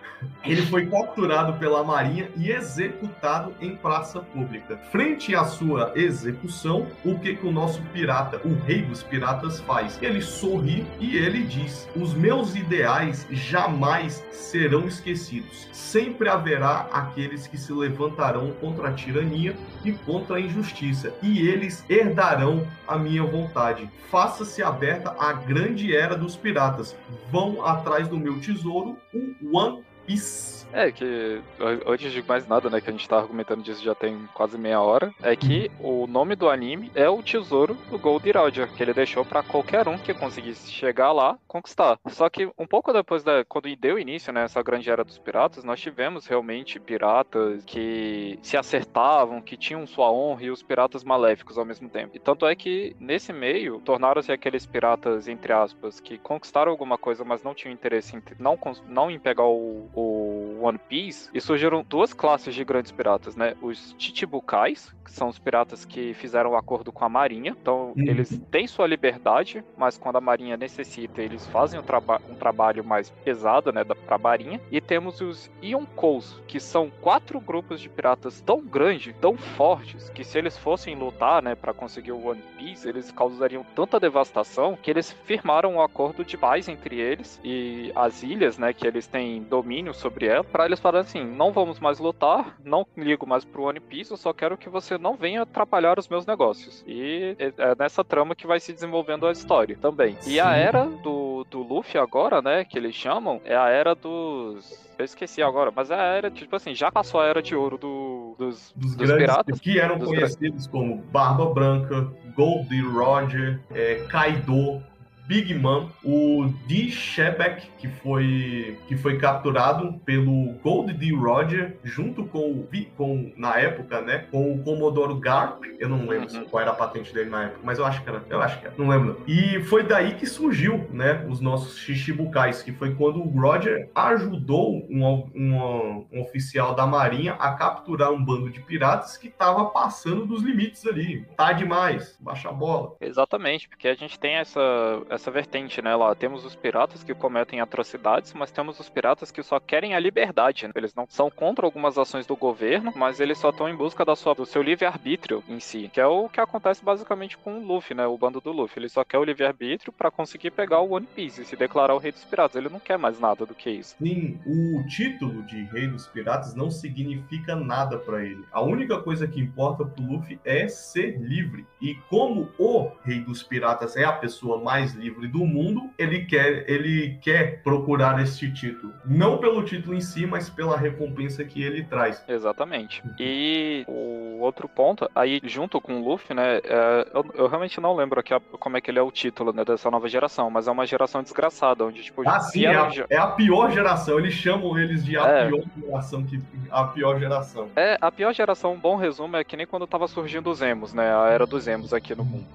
[0.44, 4.78] Ele foi capturado pela Marinha e executado em praça pública.
[4.90, 9.98] Frente à sua execução, o que, que o nosso pirata, o rei dos piratas, faz?
[10.02, 15.68] Ele sorri e ele diz: Os meus ideais jamais serão esquecidos.
[15.72, 21.85] Sempre haverá aqueles que se levantarão contra a tirania e contra a injustiça, e eles
[21.88, 23.88] herdarão a minha vontade.
[24.11, 26.96] Faça-se aberta a grande era dos piratas.
[27.30, 30.62] Vão atrás do meu tesouro, o One Piece.
[30.72, 31.40] É, que
[31.87, 34.80] antes de mais nada, né, que a gente tá argumentando disso já tem quase meia
[34.80, 38.94] hora, é que o nome do anime é o tesouro do Gold Roger, que ele
[38.94, 41.98] deixou pra qualquer um que conseguisse chegar lá conquistar.
[42.08, 45.64] Só que um pouco depois da quando deu início, né, essa grande era dos piratas,
[45.64, 51.58] nós tivemos realmente piratas que se acertavam, que tinham sua honra e os piratas maléficos
[51.58, 52.16] ao mesmo tempo.
[52.16, 57.24] E tanto é que nesse meio tornaram-se aqueles piratas entre aspas que conquistaram alguma coisa,
[57.24, 61.85] mas não tinham interesse em não não em pegar o, o One Piece, e surgiram
[61.88, 63.55] duas classes de grandes piratas, né?
[63.61, 67.57] Os Chichibukais, que são os piratas que fizeram um acordo com a Marinha.
[67.61, 68.05] Então, Uhum.
[68.07, 72.85] eles têm sua liberdade, mas quando a Marinha necessita, eles fazem um, traba um trabalho
[72.85, 74.61] mais pesado, né, da, pra Marinha.
[74.70, 80.22] E temos os Yonkous, que são quatro grupos de piratas tão grandes, tão fortes, que
[80.25, 84.90] se eles fossem lutar, né, para conseguir o One Piece, eles causariam tanta devastação que
[84.90, 89.42] eles firmaram um acordo de paz entre eles e as ilhas, né, que eles têm
[89.42, 93.64] domínio sobre ela, para eles falarem assim: não vamos mais lutar, não ligo mais pro
[93.64, 96.84] One Piece, eu só quero que você não venha atrapalhar os meus negócios.
[96.86, 100.16] E é é nessa trama que vai se desenvolvendo a história também.
[100.26, 100.58] E a Sim.
[100.58, 104.82] era do, do Luffy agora, né, que eles chamam, é a era dos.
[104.98, 107.78] Eu esqueci agora, mas é a era, tipo assim, já passou a era de ouro
[107.78, 109.60] do- dos, Dos, dos grandes piratas.
[109.60, 114.82] que eram dos conhecidos como Barba Branca, Goldie Roger, é, Kaido,
[115.26, 116.90] Big Mom, o D.
[116.90, 121.12] Shebek, que foi, que foi capturado pelo Gold D.
[121.14, 126.44] Roger, junto com com, na época, né, com o Comodoro Garp, eu não lembro Uhum.
[126.46, 128.66] qual era a patente dele na época, mas eu acho que era, eu acho que
[128.66, 129.26] era, não lembro não.
[129.26, 134.76] E foi daí que surgiu, né, os nossos Shichibukais, que foi quando o Roger ajudou
[134.88, 135.04] um,
[135.35, 140.42] um, um oficial da marinha a capturar um bando de piratas que tava passando dos
[140.42, 141.24] limites ali.
[141.37, 142.96] Tá demais, baixa a bola.
[143.00, 145.94] Exatamente, porque a gente tem essa, essa vertente, né?
[145.94, 150.01] Lá temos os piratas que cometem atrocidades, mas temos os piratas que só querem a
[150.01, 150.66] liberdade.
[150.66, 150.72] Né?
[150.75, 154.16] Eles não são contra algumas ações do governo, mas eles só estão em busca da
[154.16, 157.94] sua, do seu livre-arbítrio em si, que é o que acontece basicamente com o Luffy,
[157.94, 158.07] né?
[158.07, 158.81] O bando do Luffy.
[158.81, 161.98] Ele só quer o livre-arbítrio para conseguir pegar o One Piece e se declarar o
[161.98, 162.57] rei dos piratas.
[162.57, 163.96] Ele não quer mais nada do que isso.
[163.98, 168.44] Sim, o título de rei dos piratas não significa nada para ele.
[168.51, 171.66] A única coisa que importa pro Luffy é ser livre.
[171.81, 176.64] E como o rei dos piratas é a pessoa mais livre do mundo, ele quer,
[176.70, 178.92] ele quer procurar esse título.
[179.04, 182.24] Não pelo título em si, mas pela recompensa que ele traz.
[182.28, 183.02] Exatamente.
[183.18, 186.58] E o outro ponto, aí junto com o Luffy, né?
[186.58, 189.52] É, eu, eu, realmente não lembro aqui a, como é que ele é o título
[189.52, 192.22] né, dessa nova geração, mas é uma geração desgraçada, onde tipo.
[192.28, 194.18] Ah, sim, é a, é a, pior geração.
[194.18, 195.48] Eles chamam eles de a é.
[195.48, 196.40] pior geração que.
[196.70, 197.68] A pior geração.
[197.74, 200.92] É, a pior geração, um bom resumo, é que nem quando tava surgindo os emos,
[200.92, 201.14] né?
[201.14, 202.46] A era dos emos aqui no mundo.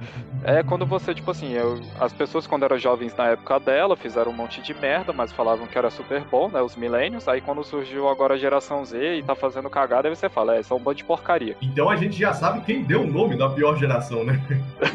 [0.43, 4.31] É quando você, tipo assim, eu, as pessoas quando eram jovens na época dela fizeram
[4.31, 6.61] um monte de merda, mas falavam que era super bom, né?
[6.61, 7.27] Os milênios.
[7.27, 10.63] Aí quando surgiu agora a geração Z e tá fazendo cagada, aí você fala, é,
[10.63, 11.55] são um bando de porcaria.
[11.61, 14.39] Então a gente já sabe quem deu o nome da pior geração, né?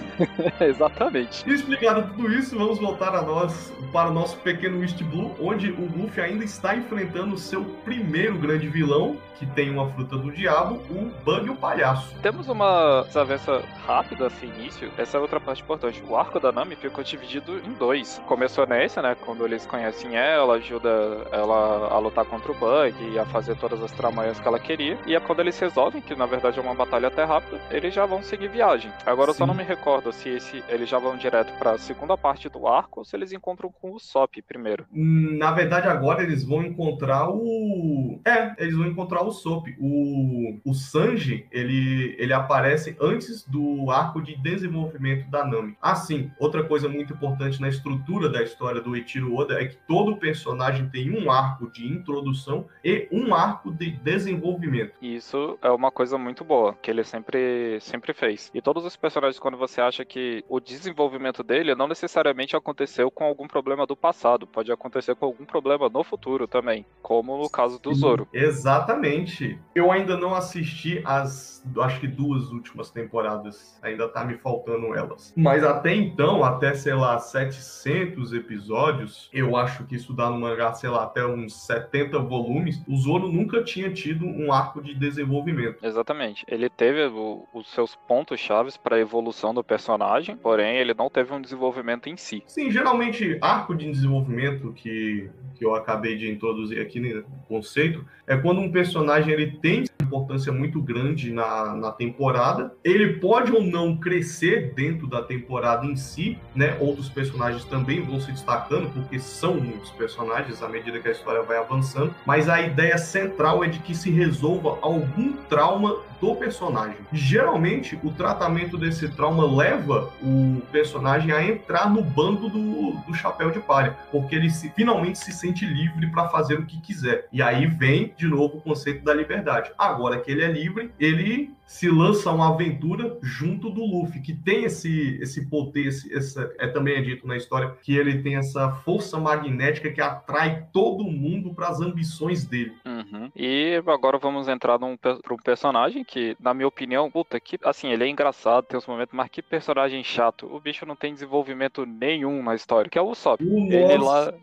[0.60, 1.48] Exatamente.
[1.48, 5.70] E explicado tudo isso, vamos voltar a nós para o nosso pequeno East Blue, onde
[5.70, 10.30] o Luffy ainda está enfrentando o seu primeiro grande vilão, que tem uma fruta do
[10.30, 12.14] diabo, o Bug o Palhaço.
[12.22, 14.90] Temos uma desavença rápida assim, início.
[14.96, 16.02] Essa é outra parte importante.
[16.06, 18.20] O arco da Nami ficou dividido em dois.
[18.26, 19.16] Começou nessa, né?
[19.24, 20.88] Quando eles conhecem ela, ajuda
[21.30, 24.98] ela a lutar contra o Bug e a fazer todas as tramanhas que ela queria.
[25.06, 28.06] E é quando eles resolvem, que na verdade é uma batalha até rápida, eles já
[28.06, 28.90] vão seguir viagem.
[29.06, 29.36] Agora Sim.
[29.36, 32.48] eu só não me recordo se esse, eles já vão direto para a segunda parte
[32.48, 34.86] do arco ou se eles encontram com o Sop primeiro.
[34.92, 38.20] Na verdade, agora eles vão encontrar o.
[38.24, 39.66] É, eles vão encontrar o Sop.
[39.78, 45.76] O, o Sanji, ele, ele aparece antes do arco de desenvolvimento da Nami.
[45.80, 50.16] Assim, outra coisa muito importante na estrutura da história do Eiichiro Oda é que todo
[50.16, 54.94] personagem tem um arco de introdução e um arco de desenvolvimento.
[55.00, 58.50] Isso é uma coisa muito boa, que ele sempre, sempre fez.
[58.52, 63.24] E todos os personagens, quando você acha que o desenvolvimento dele não necessariamente aconteceu com
[63.24, 67.80] algum problema do passado, pode acontecer com algum problema no futuro também, como no caso
[67.80, 68.26] do Zoro.
[68.32, 69.60] Exatamente.
[69.76, 75.32] Eu ainda não assisti as, acho que duas últimas temporadas, ainda tá me faltando elas.
[75.36, 80.72] Mas até então, até sei lá, 700 episódios, eu acho que isso dá no mangá,
[80.74, 85.84] sei lá, até uns 70 volumes, o Zoro nunca tinha tido um arco de desenvolvimento.
[85.84, 86.44] Exatamente.
[86.48, 91.08] Ele teve o, os seus pontos chaves para a evolução do personagem, porém ele não
[91.08, 92.42] teve um desenvolvimento em si.
[92.46, 98.36] Sim, geralmente arco de desenvolvimento que, que eu acabei de introduzir aqui no conceito é
[98.36, 102.74] quando um personagem ele tem importância muito grande na, na temporada.
[102.84, 106.76] Ele pode ou não crescer dentro da temporada em si, né?
[106.78, 111.42] Outros personagens também vão se destacando, porque são muitos personagens à medida que a história
[111.42, 112.14] vai avançando.
[112.26, 116.98] Mas a ideia central é de que se resolva algum trauma do personagem.
[117.12, 123.50] Geralmente, o tratamento desse trauma leva o personagem a entrar no bando do, do chapéu
[123.50, 127.26] de palha, porque ele se, finalmente se sente livre para fazer o que quiser.
[127.32, 129.72] E aí vem de novo o conceito da liberdade.
[129.76, 134.64] Agora que ele é livre, ele se lança uma aventura junto do Luffy, que tem
[134.64, 138.70] esse, esse poder, esse, essa, é também é dito na história, que ele tem essa
[138.84, 142.74] força magnética que atrai todo mundo para as ambições dele.
[142.84, 143.30] Uhum.
[143.34, 148.04] E agora vamos entrar num, um personagem que, na minha opinião, puta, que, assim, ele
[148.04, 150.46] é engraçado, tem uns momentos, mas que personagem chato.
[150.54, 153.42] O bicho não tem desenvolvimento nenhum na história, que é o Usopp.
[153.42, 154.34] O ele nosso lá...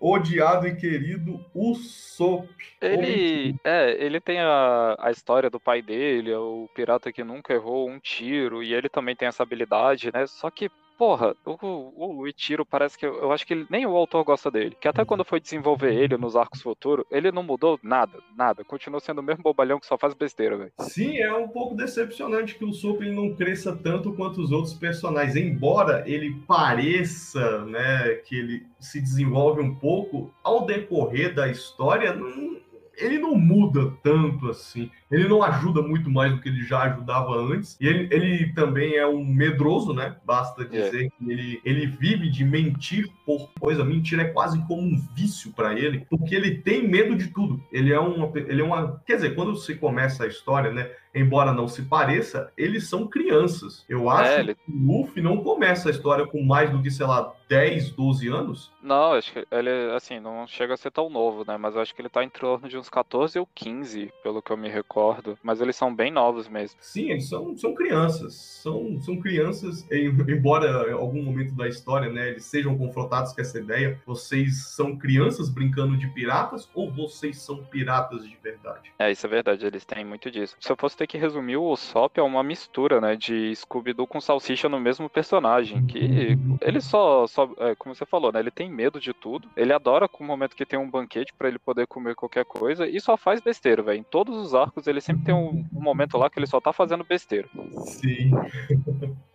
[0.00, 2.48] odiado e querido Usopp.
[2.80, 7.52] Ele, é, ele tem a, a história do pai dele, é o pirata que nunca
[7.52, 10.26] errou um tiro, e ele também tem essa habilidade, né?
[10.26, 13.96] Só que porra, o, o Itiro parece que eu, eu, acho que ele, nem o
[13.96, 14.76] autor gosta dele.
[14.78, 18.64] Que até quando foi desenvolver ele nos arcos futuros, ele não mudou nada, nada.
[18.64, 20.72] Continua sendo o mesmo bobalhão que só faz besteira, velho.
[20.80, 25.36] Sim, é um pouco decepcionante que o Soap não cresça tanto quanto os outros personagens.
[25.36, 32.58] Embora ele pareça, né, que ele se desenvolve um pouco, ao decorrer da história, não
[33.00, 34.90] ele não muda tanto assim.
[35.10, 37.76] Ele não ajuda muito mais do que ele já ajudava antes.
[37.80, 40.16] E ele, ele também é um medroso, né?
[40.24, 40.66] Basta é.
[40.66, 41.08] dizer é.
[41.08, 43.84] que ele, ele vive de mentir por coisa.
[43.84, 47.62] Mentira é quase como um vício para ele, porque ele tem medo de tudo.
[47.72, 49.00] Ele é uma, ele é uma.
[49.06, 50.90] Quer dizer, quando você começa a história, né?
[51.14, 53.84] embora não se pareça, eles são crianças.
[53.88, 54.54] Eu acho é, ele...
[54.54, 58.28] que o Luffy não começa a história com mais do que, sei lá, 10, 12
[58.28, 58.70] anos.
[58.82, 61.56] Não, acho que ele, assim, não chega a ser tão novo, né?
[61.56, 64.52] Mas eu acho que ele tá em torno de uns 14 ou 15, pelo que
[64.52, 65.38] eu me recordo concordo.
[65.42, 66.78] Mas eles são bem novos mesmo.
[66.80, 68.34] Sim, eles são, são crianças.
[68.34, 73.58] São, são crianças, embora em algum momento da história, né, eles sejam confrontados com essa
[73.58, 78.92] ideia, vocês são crianças brincando de piratas ou vocês são piratas de verdade?
[78.98, 80.56] É, isso é verdade, eles têm muito disso.
[80.60, 84.20] Se eu fosse ter que resumir, o Sop é uma mistura, né, de Scooby-Doo com
[84.20, 88.70] Salsicha no mesmo personagem, que ele só, só é, como você falou, né, ele tem
[88.70, 91.86] medo de tudo, ele adora com o momento que tem um banquete para ele poder
[91.86, 93.98] comer qualquer coisa e só faz besteira, velho.
[93.98, 96.72] Em todos os arcos ele sempre tem um, um momento lá que ele só tá
[96.72, 97.48] fazendo besteira.
[97.84, 98.30] Sim.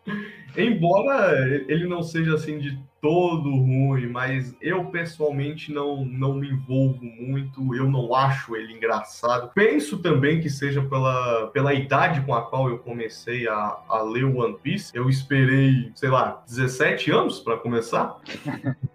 [0.56, 7.04] Embora ele não seja assim de todo ruim, mas eu pessoalmente não, não me envolvo
[7.04, 9.52] muito, eu não acho ele engraçado.
[9.54, 14.24] Penso também que seja pela, pela idade com a qual eu comecei a, a ler
[14.24, 14.96] One Piece.
[14.96, 18.16] Eu esperei, sei lá, 17 anos para começar.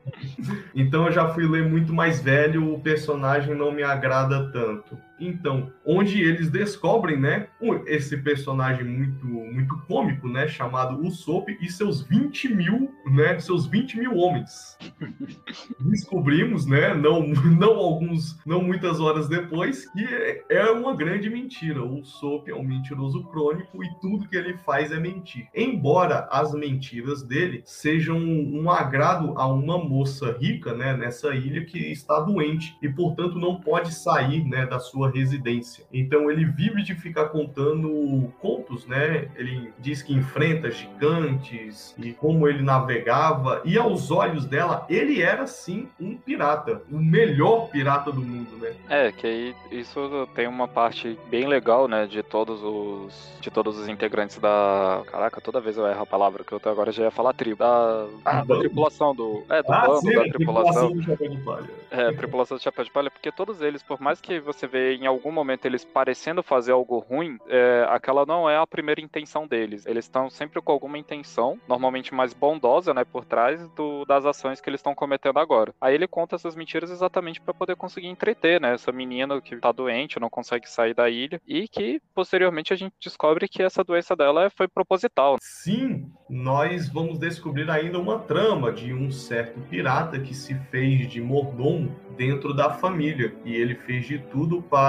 [0.75, 4.97] então eu já fui ler muito mais velho, o personagem não me agrada tanto.
[5.21, 7.49] Então, onde eles descobrem, né,
[7.87, 13.99] esse personagem muito, muito cômico, né, chamado Usopp e seus 20 mil, né, seus 20
[13.99, 14.77] mil homens.
[15.81, 17.27] Descobrimos, né, não,
[17.59, 20.05] não alguns, não muitas horas depois, que
[20.49, 21.83] é uma grande mentira.
[21.83, 25.49] O Usopp é um mentiroso crônico e tudo que ele faz é mentir.
[25.55, 31.79] Embora as mentiras dele sejam um agrado a uma moça rica, né, nessa ilha que
[31.79, 35.85] está doente e, portanto, não pode sair, né, da sua residência.
[35.93, 39.29] Então ele vive de ficar contando contos, né?
[39.37, 45.47] Ele diz que enfrenta gigantes e como ele navegava e aos olhos dela ele era
[45.47, 48.73] sim um pirata, o melhor pirata do mundo, né?
[48.89, 53.79] É, que aí isso tem uma parte bem legal, né, de todos os de todos
[53.79, 57.05] os integrantes da, caraca, toda vez eu erro a palavra que eu até agora já
[57.05, 60.89] ia falar tribo, da, ah, da tripulação do, é, do ah, bando, sim, da tripulação.
[60.89, 61.71] tripulação do Chapéu de Palha.
[61.91, 65.07] É, tripulação do Chapéu de Palha, porque todos eles, por mais que você vê em
[65.07, 69.87] algum momento eles parecendo fazer algo ruim, é, aquela não é a primeira intenção deles.
[69.87, 74.61] Eles estão sempre com alguma intenção, normalmente mais bondosa, né, por trás do, das ações
[74.61, 75.75] que eles estão cometendo agora.
[75.81, 79.73] Aí ele conta essas mentiras exatamente para poder conseguir entreter, né, essa menina que tá
[79.73, 84.17] doente, não consegue sair da ilha e que posteriormente a gente descobre que essa doença
[84.17, 85.37] dela foi proposital.
[85.41, 91.21] Sim, nós vamos descobrir ainda uma trama de um certo pirata que se fez de
[91.21, 94.88] mordomo dentro da família e ele fez de tudo para,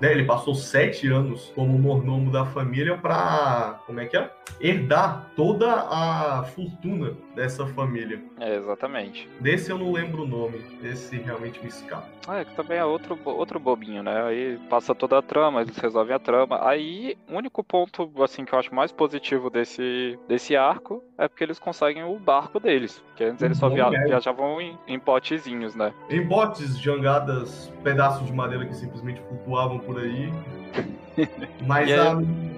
[0.00, 5.30] né, ele passou sete anos como mordomo da família para, como é que é, herdar
[5.36, 8.22] toda a fortuna dessa família.
[8.38, 9.28] É, exatamente.
[9.40, 12.06] Desse eu não lembro o nome, esse realmente me escapa.
[12.28, 14.22] Ah, é que também é outro, outro bobinho, né?
[14.24, 16.66] Aí passa toda a trama, eles resolvem a trama.
[16.66, 21.42] Aí, o único ponto, assim, que eu acho mais positivo desse, desse arco é porque
[21.44, 23.02] eles conseguem o barco deles.
[23.16, 25.92] Que antes eles só via viajavam em, em potezinhos, né?
[26.10, 30.32] Em botes, jangadas, pedaços de madeira que simplesmente flutuavam por aí.
[31.66, 32.16] Mas aí- a,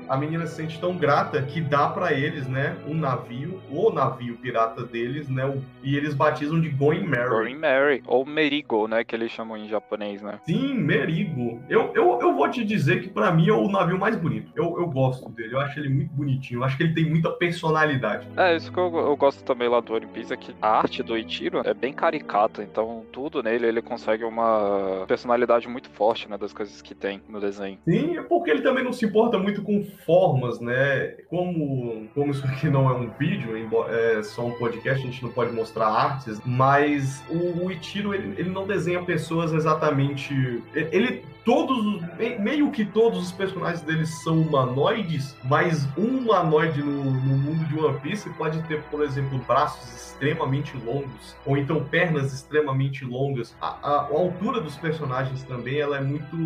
[0.09, 4.37] a menina se sente tão grata que dá pra eles, né, um navio, o navio
[4.37, 7.29] pirata deles, né, o- e eles batizam de Going Mary.
[7.29, 9.05] Going Mary, ou Merigo, né?
[9.05, 10.39] Que eles chamam em japonês, né?
[10.45, 11.61] Sim, Merigo.
[11.69, 14.51] Eu, eu, eu vou te dizer que pra mim é o navio mais bonito.
[14.55, 17.31] Eu, eu gosto dele, eu acho ele muito bonitinho, eu acho que ele tem muita
[17.31, 18.27] personalidade.
[18.37, 21.03] É, isso que eu, eu gosto também lá do One Piece é que a arte
[21.03, 26.37] do Ichiro é bem caricata, então tudo nele ele consegue uma personalidade muito forte, né?
[26.37, 27.79] Das coisas que tem no desenho.
[27.89, 31.15] Sim, é porque ele também não se importa muito com formas, né?
[31.29, 33.51] Como, como isso aqui não é um vídeo,
[33.89, 38.35] é só um podcast, a gente não pode mostrar artes, mas o, o Ichiro, ele,
[38.39, 40.63] ele não desenha pessoas exatamente...
[40.75, 46.83] Ele, todos, os- me- meio que todos os personagens dele são humanoides, mas um humanoide
[46.83, 51.83] no, no mundo de One Piece pode ter, por exemplo, braços extremamente longos, ou então
[51.85, 53.55] pernas extremamente longas.
[53.61, 56.37] A, a- a altura dos personagens também, ela é muito...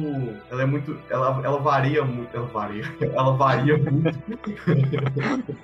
[0.50, 0.98] Ela é muito...
[1.10, 2.34] Ela, ela varia muito...
[2.36, 2.84] Ela varia.
[3.00, 4.18] Ela varia muito.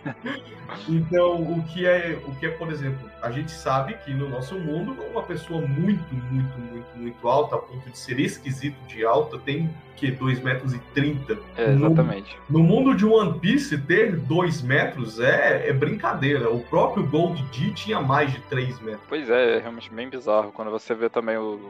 [0.88, 4.58] Então, o que é, o que é, por exemplo, a gente sabe que no nosso
[4.58, 9.38] mundo, uma pessoa muito, muito, muito, muito alta, a ponto de ser esquisito de alta,
[9.38, 11.38] tem que 2 metros e 30.
[11.56, 12.36] É, exatamente.
[12.50, 16.50] No mundo de One Piece, ter 2 metros é, é brincadeira.
[16.50, 19.04] O próprio Gold D tinha mais de 3 metros.
[19.08, 20.52] Pois é, é realmente bem bizarro.
[20.52, 21.60] Quando você vê também os,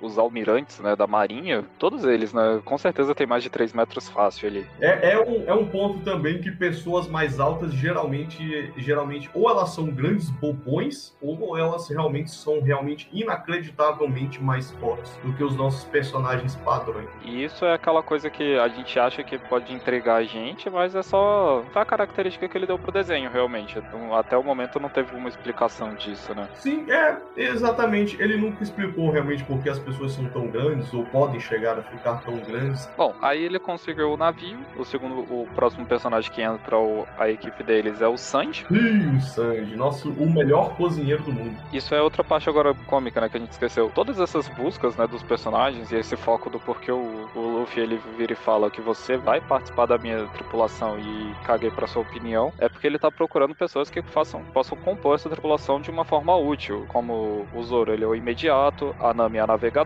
[0.00, 4.08] os almirantes, né, da marinha, todos eles, né, com certeza tem mais de 3 metros
[4.08, 4.66] fácil ali.
[4.80, 9.70] É, é, um, é um ponto também que pessoas mais altas geralmente, geralmente ou elas
[9.70, 15.84] são grandes bobões ou elas realmente são realmente inacreditavelmente mais fortes do que os nossos
[15.84, 17.08] personagens padrões.
[17.24, 20.94] E isso é aquela coisa que a gente acha que pode entregar a gente, mas
[20.94, 23.78] é só a característica que ele deu pro desenho, realmente.
[23.78, 26.48] Então, até o momento não teve uma explicação disso, né?
[26.54, 28.20] Sim, é exatamente.
[28.20, 31.82] Ele nunca explicou realmente por que as pessoas são tão grandes ou podem chegar a
[31.82, 32.88] ficar tão grandes.
[32.96, 34.58] Bom, aí ele conseguiu o navio.
[34.76, 38.66] O segundo, o próximo personagem que entra o, a equipe deles é o Sanji.
[38.70, 41.56] Ih, o Sanji, nosso o melhor cozinheiro do mundo.
[41.72, 43.90] Isso é outra parte agora cômica, né, que a gente esqueceu.
[43.94, 48.00] Todas essas buscas, né, dos personagens e esse foco do porquê o, o Luffy ele
[48.16, 52.52] vira e fala que você vai participar da minha tripulação e caguei pra sua opinião,
[52.58, 56.36] é porque ele tá procurando pessoas que façam, possam compor essa tripulação de uma forma
[56.36, 59.77] útil, como o Zoro, ele é o imediato, a Nami é a navegadora,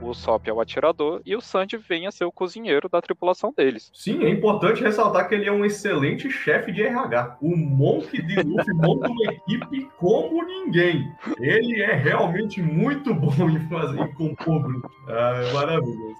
[0.00, 3.52] o Sop é o atirador e o Sanji vem a ser o cozinheiro da tripulação
[3.56, 3.90] deles.
[3.94, 7.38] Sim, é importante ressaltar que ele é um excelente chefe de RH.
[7.40, 11.10] O Monk de Luffy monta uma equipe como ninguém.
[11.38, 14.90] Ele é realmente muito bom em fazer em compor grupo.
[15.08, 16.16] Ah, é maravilhoso.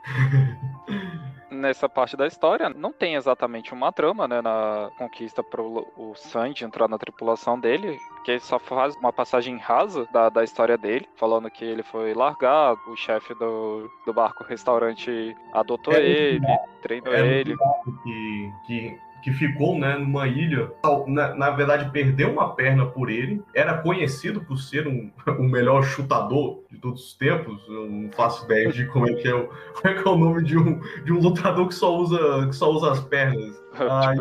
[1.50, 6.64] nessa parte da história, não tem exatamente uma trama, né, na conquista pro o Sanji
[6.64, 7.98] entrar na tripulação dele,
[8.28, 12.12] que ele só faz uma passagem rasa da, da história dele, falando que ele foi
[12.12, 16.40] largado, o chefe do, do barco restaurante adotou É, ele,
[16.82, 17.56] treinou é, ele.
[18.02, 20.70] que, que, que ficou né, numa ilha,
[21.06, 25.82] na, na verdade perdeu uma perna por ele, era conhecido por ser um, o melhor
[25.82, 29.48] chutador de todos os tempos, eu não faço ideia de como é que é o,
[29.72, 32.54] como é, que é o nome de um, de um lutador que só usa, que
[32.54, 33.56] só usa as pernas.
[33.80, 34.12] Ah,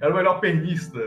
[0.00, 1.00] era o melhor pernista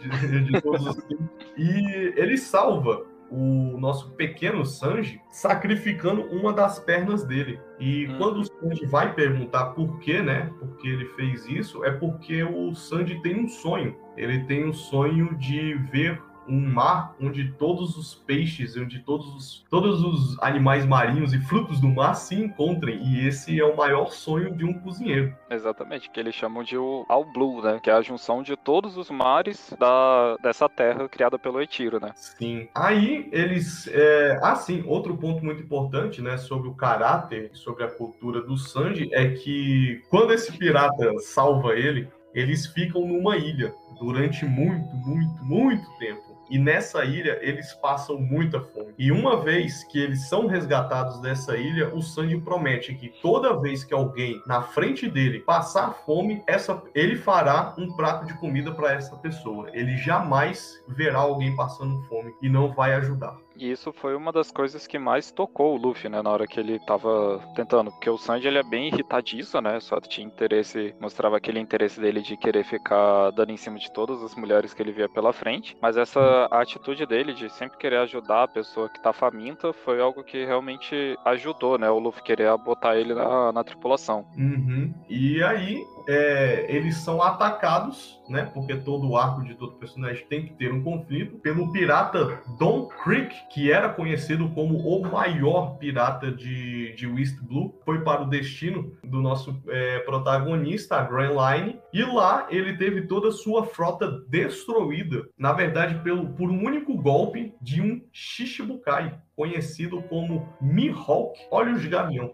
[0.00, 1.26] de, de todos os tempos.
[1.56, 7.60] E ele salva o nosso pequeno Sanji sacrificando uma das pernas dele.
[7.78, 8.18] E Hum.
[8.18, 10.50] quando o Sanji vai perguntar por quê, né?
[10.58, 13.96] Porque ele fez isso, é porque o Sanji tem um sonho.
[14.16, 19.64] Ele tem um sonho de ver um mar onde todos os peixes, onde todos os,
[19.70, 23.02] todos os animais marinhos e frutos do mar se encontrem.
[23.02, 25.34] E esse é o maior sonho de um cozinheiro.
[25.48, 27.80] Exatamente, que eles chamam de o All Blue, né?
[27.82, 32.12] Que é a junção de todos os mares da, dessa terra criada pelo Etiro, né?
[32.14, 32.68] Sim.
[32.74, 33.88] Aí eles.
[33.88, 34.38] É...
[34.42, 39.08] Ah, sim, outro ponto muito importante, né, sobre o caráter, sobre a cultura do Sanji,
[39.12, 45.98] é que quando esse pirata salva ele, eles ficam numa ilha durante muito, muito, muito
[45.98, 46.29] tempo.
[46.50, 48.92] E nessa ilha eles passam muita fome.
[48.98, 53.84] E uma vez que eles são resgatados dessa ilha, o Sanji promete que toda vez
[53.84, 58.92] que alguém na frente dele passar fome, essa, ele fará um prato de comida para
[58.92, 59.68] essa pessoa.
[59.72, 63.36] Ele jamais verá alguém passando fome e não vai ajudar.
[63.60, 66.58] E isso foi uma das coisas que mais tocou o Luffy, né, na hora que
[66.58, 71.36] ele tava tentando, porque o Sanji ele é bem irritadiço, né, só tinha interesse, mostrava
[71.36, 74.92] aquele interesse dele de querer ficar dando em cima de todas as mulheres que ele
[74.92, 79.12] via pela frente, mas essa atitude dele de sempre querer ajudar a pessoa que tá
[79.12, 84.24] faminta foi algo que realmente ajudou, né, o Luffy querer botar ele na, na tripulação.
[84.38, 84.94] Uhum.
[85.06, 88.50] E aí é, eles são atacados, né?
[88.52, 93.32] Porque todo arco de todo personagem tem que ter um conflito pelo pirata Don Creek,
[93.52, 97.78] que era conhecido como o maior pirata de, de West Blue.
[97.84, 103.02] Foi para o destino do nosso é, protagonista, a Grand Line, e lá ele teve
[103.02, 109.16] toda a sua frota destruída, na verdade, pelo, por um único golpe de um Shichibukai,
[109.36, 112.32] conhecido como Mihawk Olhos de Gavião.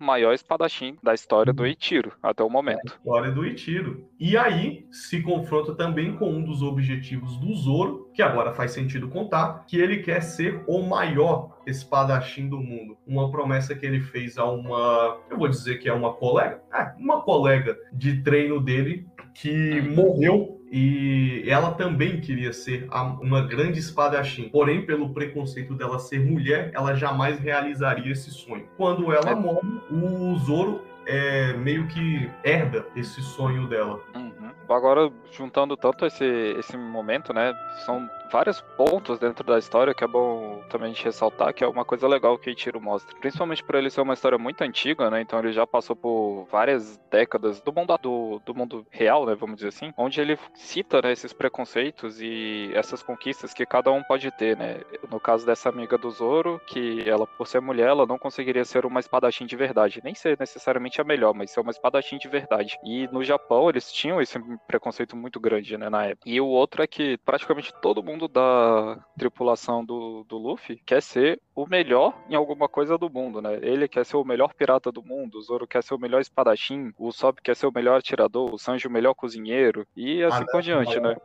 [0.00, 2.86] Maior espadachim da história do Eiichiro até o momento.
[2.86, 4.08] História do Itiro.
[4.18, 9.08] E aí se confronta também com um dos objetivos do Zoro, que agora faz sentido
[9.08, 12.96] contar, que ele quer ser o maior espadachim do mundo.
[13.06, 16.92] Uma promessa que ele fez a uma, eu vou dizer que é uma colega, é,
[16.98, 22.88] uma colega de treino dele que morreu e ela também queria ser
[23.20, 24.48] uma grande espadachim.
[24.48, 28.68] Porém, pelo preconceito dela ser mulher, ela jamais realizaria esse sonho.
[28.76, 29.34] Quando ela É.
[29.34, 34.00] morre, o Zoro é, meio que herda esse sonho dela.
[34.14, 34.30] Uhum.
[34.68, 37.52] Agora, juntando tanto esse, esse momento, né?
[37.84, 41.84] São vários pontos dentro da história que é bom também gente ressaltar, que é uma
[41.84, 43.16] coisa legal que Ichiro mostra.
[43.18, 45.20] Principalmente por ele ser uma história muito antiga, né?
[45.20, 49.34] Então ele já passou por várias décadas do mundo, do, do mundo real, né?
[49.34, 49.92] Vamos dizer assim.
[49.96, 54.80] Onde ele cita né, esses preconceitos e essas conquistas que cada um pode ter, né?
[55.10, 58.84] No caso dessa amiga do Zoro, que ela, por ser mulher, ela não conseguiria ser
[58.84, 60.00] uma espadachim de verdade.
[60.04, 62.78] Nem ser necessariamente a melhor, mas ser uma espadachim de verdade.
[62.84, 66.28] E no Japão, eles tinham esse preconceito muito grande, né, na época.
[66.28, 71.40] E o outro é que praticamente todo mundo da tripulação do, do Luffy quer ser
[71.54, 73.58] o melhor em alguma coisa do mundo, né?
[73.62, 76.92] Ele quer ser o melhor pirata do mundo, o Zoro quer ser o melhor espadachim,
[76.98, 80.62] o Sop quer ser o melhor atirador, o Sanji o melhor cozinheiro, e assim por
[80.62, 81.16] diante, né?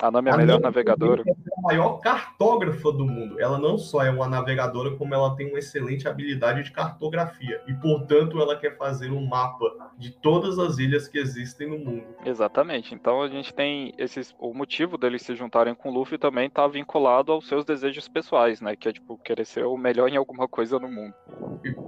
[0.00, 1.22] A Nami é a A melhor Nami navegadora.
[1.26, 3.40] é a maior cartógrafa do mundo.
[3.40, 7.62] Ela não só é uma navegadora, como ela tem uma excelente habilidade de cartografia.
[7.66, 9.64] E, portanto, ela quer fazer um mapa
[9.96, 12.04] de todas as ilhas que existem no mundo.
[12.24, 12.94] Exatamente.
[12.94, 14.34] Então a gente tem esses.
[14.38, 18.60] O motivo deles se juntarem com o Luffy também tá vinculado aos seus desejos pessoais,
[18.60, 18.76] né?
[18.76, 21.14] Que é tipo querer ser o melhor em alguma coisa no mundo.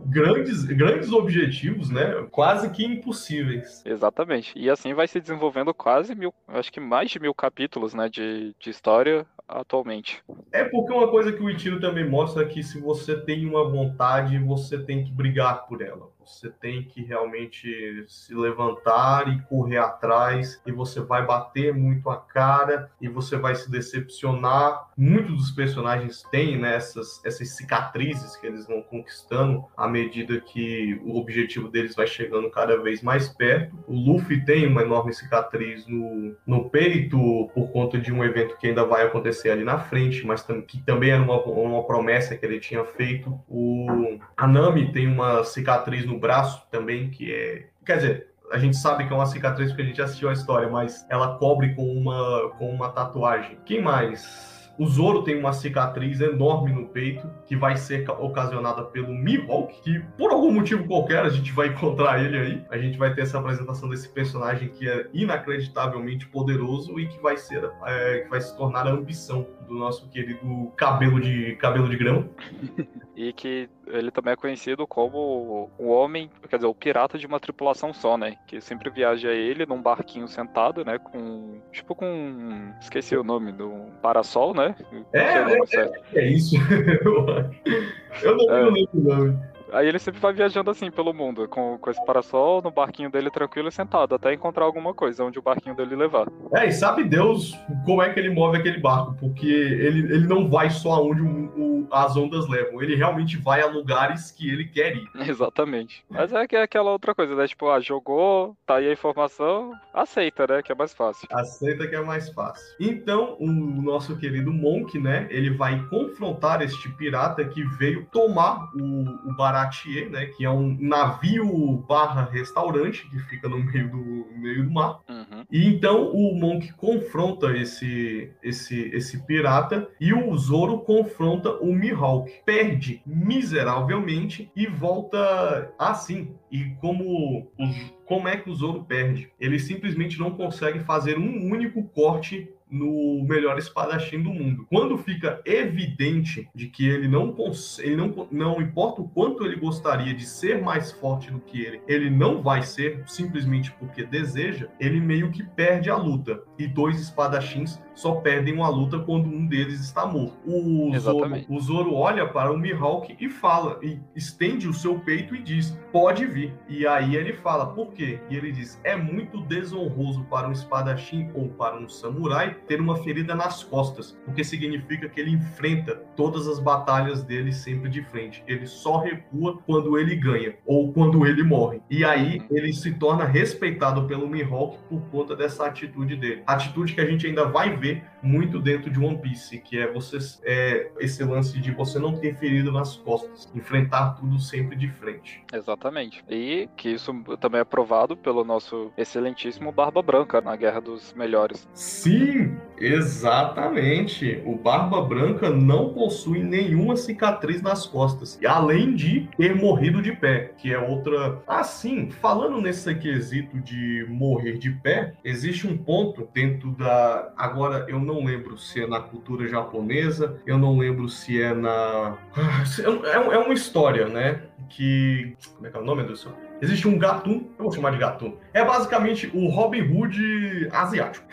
[0.07, 2.27] grandes, grandes objetivos, né?
[2.31, 3.83] Quase que impossíveis.
[3.85, 4.53] Exatamente.
[4.57, 8.55] E assim vai se desenvolvendo quase mil, acho que mais de mil capítulos, né, de,
[8.59, 10.23] de história atualmente.
[10.53, 13.69] É porque uma coisa que o Itiro também mostra é que se você tem uma
[13.69, 16.16] vontade, você tem que brigar por ela.
[16.27, 22.17] Você tem que realmente se levantar e correr atrás, e você vai bater muito a
[22.17, 24.91] cara, e você vai se decepcionar.
[24.97, 27.23] Muitos dos personagens têm né, essas,
[27.57, 33.03] cicatrizes que eles vão conquistando à medida que o objetivo deles vai chegando cada vez
[33.03, 33.77] mais perto.
[33.87, 38.67] O Luffy tem uma enorme cicatriz no, no peito por conta de um evento que
[38.67, 42.59] ainda vai acontecer ali na frente, mas que também era uma, uma promessa que ele
[42.59, 43.39] tinha feito.
[43.49, 47.69] O Anami tem uma cicatriz no braço também, que é.
[47.85, 50.69] Quer dizer, a gente sabe que é uma cicatriz porque a gente assistiu a história,
[50.69, 53.59] mas ela cobre com uma, com uma tatuagem.
[53.65, 54.57] Quem mais?
[54.79, 60.01] O Zoro tem uma cicatriz enorme no peito, que vai ser ocasionada pelo Mihawk, que
[60.19, 62.65] por algum motivo qualquer a gente vai encontrar ele aí.
[62.71, 67.39] A gente vai ter essa apresentação desse personagem que é inacreditavelmente poderoso e que vai
[67.39, 71.97] ser é, que vai se tornar a ambição do nosso querido cabelo de cabelo de
[71.97, 72.29] grão.
[73.17, 77.41] e que ele também é conhecido como o homem, quer dizer, o pirata de uma
[77.41, 78.37] tripulação só, né?
[78.47, 80.99] Que sempre viaja ele num barquinho sentado, né?
[80.99, 81.61] Com.
[81.73, 82.73] Tipo com.
[82.81, 84.75] Esqueci o nome, do parasol, né?
[85.13, 86.57] É, é, é, é, isso.
[88.23, 88.71] Eu não, é.
[88.71, 89.56] lembro o nome.
[89.73, 93.31] Aí ele sempre vai viajando assim pelo mundo, com, com esse parasol, no barquinho dele
[93.31, 96.29] tranquilo e sentado, até encontrar alguma coisa onde o barquinho dele levar.
[96.55, 100.49] É, e sabe Deus como é que ele move aquele barco, porque ele, ele não
[100.49, 104.67] vai só aonde o, o, as ondas levam, ele realmente vai a lugares que ele
[104.67, 105.09] quer ir.
[105.29, 106.05] Exatamente.
[106.09, 107.47] Mas é que é aquela outra coisa, né?
[107.47, 110.63] Tipo, ah, jogou, tá aí a informação, aceita, né?
[110.63, 111.29] Que é mais fácil.
[111.33, 112.65] Aceita que é mais fácil.
[112.81, 115.27] Então, o nosso querido Monk, né?
[115.31, 120.51] Ele vai confrontar este pirata que veio tomar o, o barato Baratier, né, que é
[120.51, 125.01] um navio barra restaurante que fica no meio do, meio do mar.
[125.09, 125.45] Uhum.
[125.51, 132.31] E então o Monk confronta esse, esse, esse pirata e o Zoro confronta o Mihawk.
[132.45, 136.35] Perde miseravelmente e volta assim.
[136.51, 139.31] E como os como é que o Zoro perde?
[139.39, 144.67] Ele simplesmente não consegue fazer um único corte no melhor espadachim do mundo.
[144.69, 147.35] Quando fica evidente de que ele não
[147.79, 151.81] ele não, não importa o quanto ele gostaria de ser mais forte do que ele,
[151.87, 156.43] ele não vai ser simplesmente porque deseja, ele meio que perde a luta.
[156.59, 160.37] E dois espadachins só perdem uma luta quando um deles está morto.
[160.45, 165.35] O Zoro, o Zoro olha para o Mihawk e fala, e estende o seu peito
[165.35, 166.55] e diz: "Pode vir".
[166.69, 171.31] E aí ele fala: "Por quê?" E ele diz: "É muito desonroso para um espadachim
[171.35, 176.47] ou para um samurai ter uma ferida nas costas, porque significa que ele enfrenta todas
[176.47, 178.45] as batalhas dele sempre de frente.
[178.47, 181.81] Ele só recua quando ele ganha ou quando ele morre.
[181.91, 186.43] E aí ele se torna respeitado pelo Mihawk por conta dessa atitude dele.
[186.47, 190.19] Atitude que a gente ainda vai ver muito dentro de One Piece, que é você
[190.45, 195.43] é, esse lance de você não ter ferido nas costas, enfrentar tudo sempre de frente.
[195.53, 196.25] Exatamente.
[196.29, 201.69] E que isso também é provado pelo nosso excelentíssimo Barba Branca na Guerra dos Melhores.
[201.73, 204.43] Sim, exatamente.
[204.45, 210.13] O Barba Branca não possui nenhuma cicatriz nas costas, e além de ter morrido de
[210.13, 211.43] pé, que é outra.
[211.47, 217.99] Assim, falando nesse quesito de morrer de pé, existe um ponto dentro da agora eu
[217.99, 222.19] não lembro se é na cultura japonesa, eu não lembro se é na.
[222.37, 222.63] Ah,
[223.07, 224.43] é, é uma história, né?
[224.69, 225.35] Que.
[225.55, 226.33] Como é que é o nome céu?
[226.61, 228.37] Existe um gatum, eu vou chamar de gatum.
[228.53, 231.27] É basicamente o Robin Hood asiático.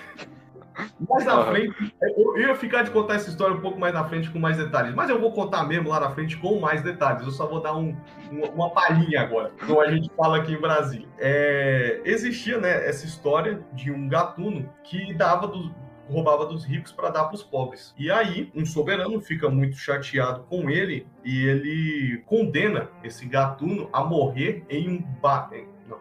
[1.10, 4.30] Mais na frente, eu ia ficar de contar essa história um pouco mais na frente
[4.30, 7.26] com mais detalhes, mas eu vou contar mesmo lá na frente com mais detalhes.
[7.26, 7.96] Eu só vou dar um,
[8.32, 11.08] uma palhinha agora, como a gente fala aqui em Brasília.
[11.18, 15.72] É, existia né, essa história de um gatuno que dava dos,
[16.10, 17.94] roubava dos ricos para dar para os pobres.
[17.98, 24.04] E aí, um soberano fica muito chateado com ele e ele condena esse gatuno a
[24.04, 25.50] morrer em um ba...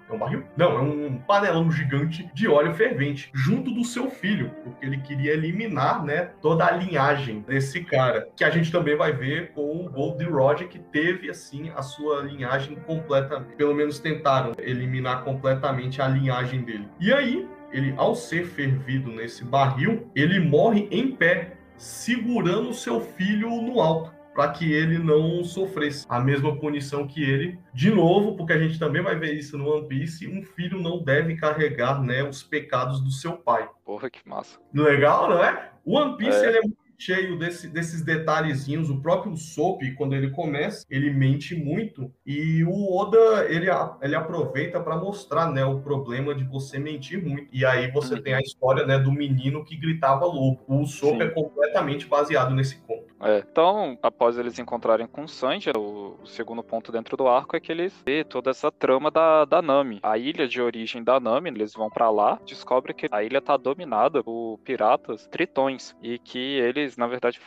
[0.09, 0.45] É um barril?
[0.57, 5.32] Não, é um panelão gigante de óleo fervente, junto do seu filho, porque ele queria
[5.32, 9.90] eliminar, né, toda a linhagem desse cara, que a gente também vai ver com o
[9.90, 16.09] Gold Roger, que teve, assim, a sua linhagem completa, pelo menos tentaram eliminar completamente a
[16.09, 16.88] linhagem dele.
[17.01, 23.51] E aí, ele, ao ser fervido nesse barril, ele morre em pé, segurando seu filho
[23.62, 27.59] no alto, para que ele não sofresse a mesma punição que ele.
[27.74, 31.03] De novo, porque a gente também vai ver isso no One Piece, um filho não
[31.03, 33.68] deve carregar né, os pecados do seu pai.
[33.85, 34.59] Porra, que massa.
[34.72, 35.70] Legal, não é?
[35.85, 36.49] O One Piece é.
[36.49, 38.90] Ele é muito cheio desse, desses detalhezinhos.
[38.90, 43.66] O próprio Soap, quando ele começa, ele mente muito e o Oda ele,
[44.01, 47.49] ele aproveita para mostrar, né, o problema de você mentir muito.
[47.53, 48.22] E aí você uhum.
[48.22, 50.61] tem a história, né, do menino que gritava lobo.
[50.66, 51.22] O Soap Sim.
[51.22, 53.12] é completamente baseado nesse conto.
[53.22, 53.45] É.
[53.49, 57.61] Então, após eles encontrarem com o Sanji, o, o, segundo ponto dentro do arco é
[57.61, 60.01] que eles vê toda essa trama da, da Nami.
[60.03, 63.57] A ilha de origem da Nami, eles vão para lá, descobrem que a ilha tá
[63.57, 67.41] dominada por piratas tritões e que eles, na verdade,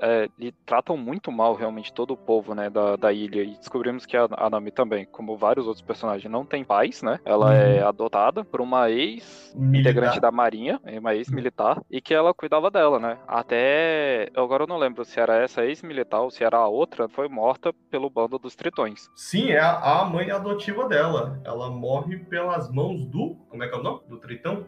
[0.00, 0.28] é,
[0.64, 3.42] tratam muito mal realmente todo o povo, né, da, da ilha.
[3.42, 7.20] E descobrimos que a, a Nami também, como vários outros personagens, não tem pais, né?
[7.24, 7.78] Ela é uhum.
[7.78, 13.18] é adotada por uma ex-integrante da marinha, uma ex-militar, e que ela cuidava dela, né?
[13.26, 17.28] Até, agora eu não lembro se era essa ex-militar ou se era a outra, foi
[17.28, 19.10] morta pelo bando dos tritões.
[19.14, 21.40] Sim, é a mãe adotiva dela.
[21.44, 23.36] Ela morre pelas mãos do.
[23.48, 24.00] Como é que é o nome?
[24.08, 24.66] Do Tritão?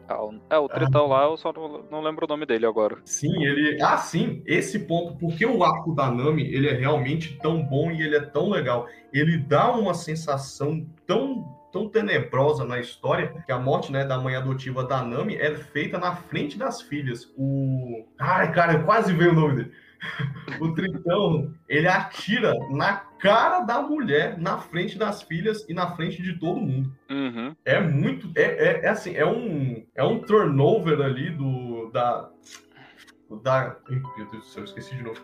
[0.49, 1.07] É, o Tritão ah.
[1.07, 2.97] lá, eu só não, não, lembro o nome dele agora.
[3.05, 3.81] Sim, ele.
[3.81, 8.01] Ah, sim, esse ponto, porque o arco da Nami ele é realmente tão bom e
[8.01, 8.87] ele é tão legal.
[9.13, 14.35] Ele dá uma sensação tão tão tenebrosa na história que a morte né, da mãe
[14.35, 17.31] adotiva da Nami é feita na frente das filhas.
[17.37, 18.05] O.
[18.17, 19.71] Ai, cara, quase veio o nome dele.
[20.59, 26.21] o Tritão, ele atira na cara da mulher, na frente das filhas e na frente
[26.21, 26.91] de todo mundo.
[27.09, 27.55] Uhum.
[27.65, 28.31] É muito.
[28.35, 31.91] É, é, é, assim, é um, é um turnover ali do.
[31.91, 32.29] Da,
[33.37, 33.77] da.
[33.89, 35.21] Meu Deus do céu, esqueci de novo.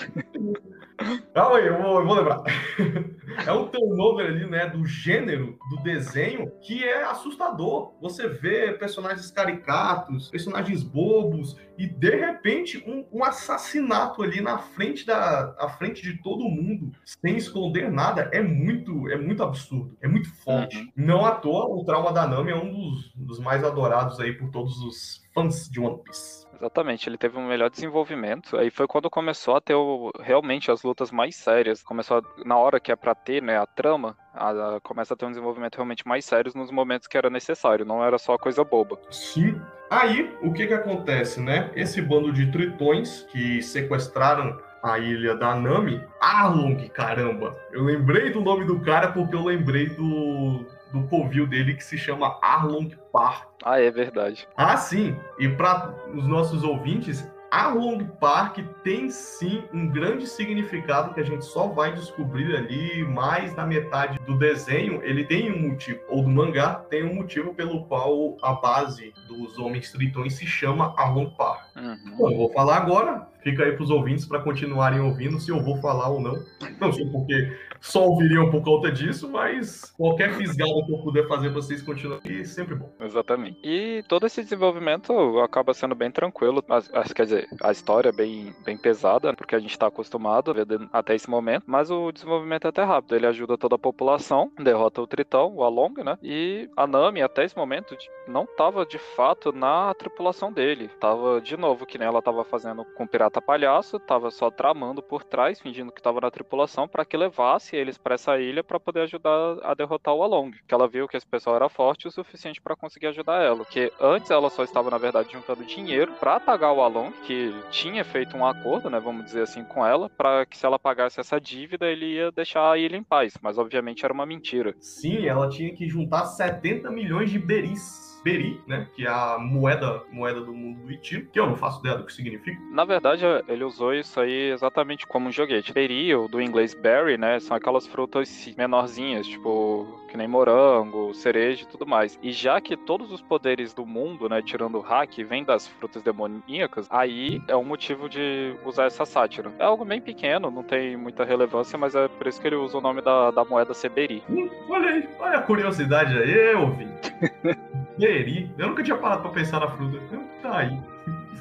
[1.34, 2.42] Calma aí, eu vou, eu vou lembrar.
[3.46, 7.94] é um turnover ali, né, do gênero do desenho que é assustador.
[8.00, 15.06] Você vê personagens caricatos, personagens bobos e de repente um, um assassinato ali na frente
[15.06, 20.08] da à frente de todo mundo, sem esconder nada, é muito é muito absurdo, é
[20.08, 20.76] muito forte.
[20.76, 20.92] Uhum.
[20.96, 24.50] Não à toa, o trauma da Nami é um dos, dos mais adorados aí por
[24.50, 26.49] todos os fãs de One Piece.
[26.60, 28.58] Exatamente, ele teve um melhor desenvolvimento.
[28.58, 31.82] Aí foi quando começou a ter o, realmente as lutas mais sérias.
[31.82, 35.16] Começou a, na hora que é para ter, né, a trama, a, a, começa a
[35.16, 38.62] ter um desenvolvimento realmente mais sério nos momentos que era necessário, não era só coisa
[38.62, 39.00] boba.
[39.10, 39.58] Sim.
[39.90, 41.70] Aí, o que que acontece, né?
[41.74, 47.56] Esse bando de tritões que sequestraram a ilha da Nami, Arlong, caramba.
[47.72, 51.96] Eu lembrei do nome do cara porque eu lembrei do do covil dele que se
[51.96, 53.48] chama Arlong Park.
[53.64, 54.46] Ah, é verdade.
[54.56, 55.16] Ah, sim.
[55.38, 61.44] E para os nossos ouvintes, Arlong Park tem sim um grande significado que a gente
[61.44, 65.02] só vai descobrir ali mais na metade do desenho.
[65.02, 69.58] Ele tem um motivo, ou do mangá, tem um motivo pelo qual a base dos
[69.58, 71.76] Homens Tritões se chama Arlong Park.
[71.76, 72.16] Uhum.
[72.16, 75.60] Bom, eu vou falar agora, fica aí para os ouvintes para continuarem ouvindo se eu
[75.60, 76.42] vou falar ou não.
[76.80, 81.48] Não sei porque só ouviriam por conta disso, mas qualquer fisgada que eu puder fazer
[81.50, 82.92] vocês continuarem é sempre bom.
[83.00, 83.58] Exatamente.
[83.64, 88.54] E todo esse desenvolvimento acaba sendo bem tranquilo, mas, quer dizer, a história é bem,
[88.64, 92.66] bem pesada, porque a gente tá acostumado a ver até esse momento, mas o desenvolvimento
[92.66, 93.16] é até rápido.
[93.16, 96.18] Ele ajuda toda a população, derrota o Tritão, o Along, né?
[96.22, 97.96] E a Nami, até esse momento,
[98.28, 100.90] não tava de fato na tripulação dele.
[101.00, 105.02] Tava, de novo, que nem ela tava fazendo com o Pirata Palhaço, tava só tramando
[105.02, 108.80] por trás, fingindo que tava na tripulação, para que levasse eles para essa ilha para
[108.80, 110.52] poder ajudar a derrotar o Along.
[110.66, 113.66] Que ela viu que esse pessoal era forte o suficiente para conseguir ajudar ela.
[113.66, 118.02] Que antes ela só estava, na verdade, juntando dinheiro para pagar o Along, que tinha
[118.02, 121.38] feito um acordo, né, vamos dizer assim, com ela, para que se ela pagasse essa
[121.38, 123.34] dívida, ele ia deixar a ilha em paz.
[123.42, 124.74] Mas obviamente era uma mentira.
[124.80, 128.86] Sim, ela tinha que juntar 70 milhões de beris Beri, né?
[128.94, 132.04] Que é a moeda, moeda do mundo do Itiro, que eu não faço ideia do
[132.04, 132.60] que significa.
[132.70, 135.72] Na verdade, ele usou isso aí exatamente como um joguete.
[135.72, 137.40] Beri, ou do inglês berry, né?
[137.40, 142.18] São aquelas frutas menorzinhas, tipo, que nem morango, cereja e tudo mais.
[142.22, 146.02] E já que todos os poderes do mundo, né, tirando o hack, vêm das frutas
[146.02, 149.52] demoníacas, aí é um motivo de usar essa sátira.
[149.58, 152.76] É algo bem pequeno, não tem muita relevância, mas é por isso que ele usa
[152.76, 154.22] o nome da, da moeda Seberi.
[154.28, 157.14] Hum, olha aí, olha a curiosidade aí, ouvinte.
[157.98, 158.50] Beri.
[158.58, 159.98] Eu nunca tinha parado pra pensar na fruta.
[160.42, 160.80] Tá aí.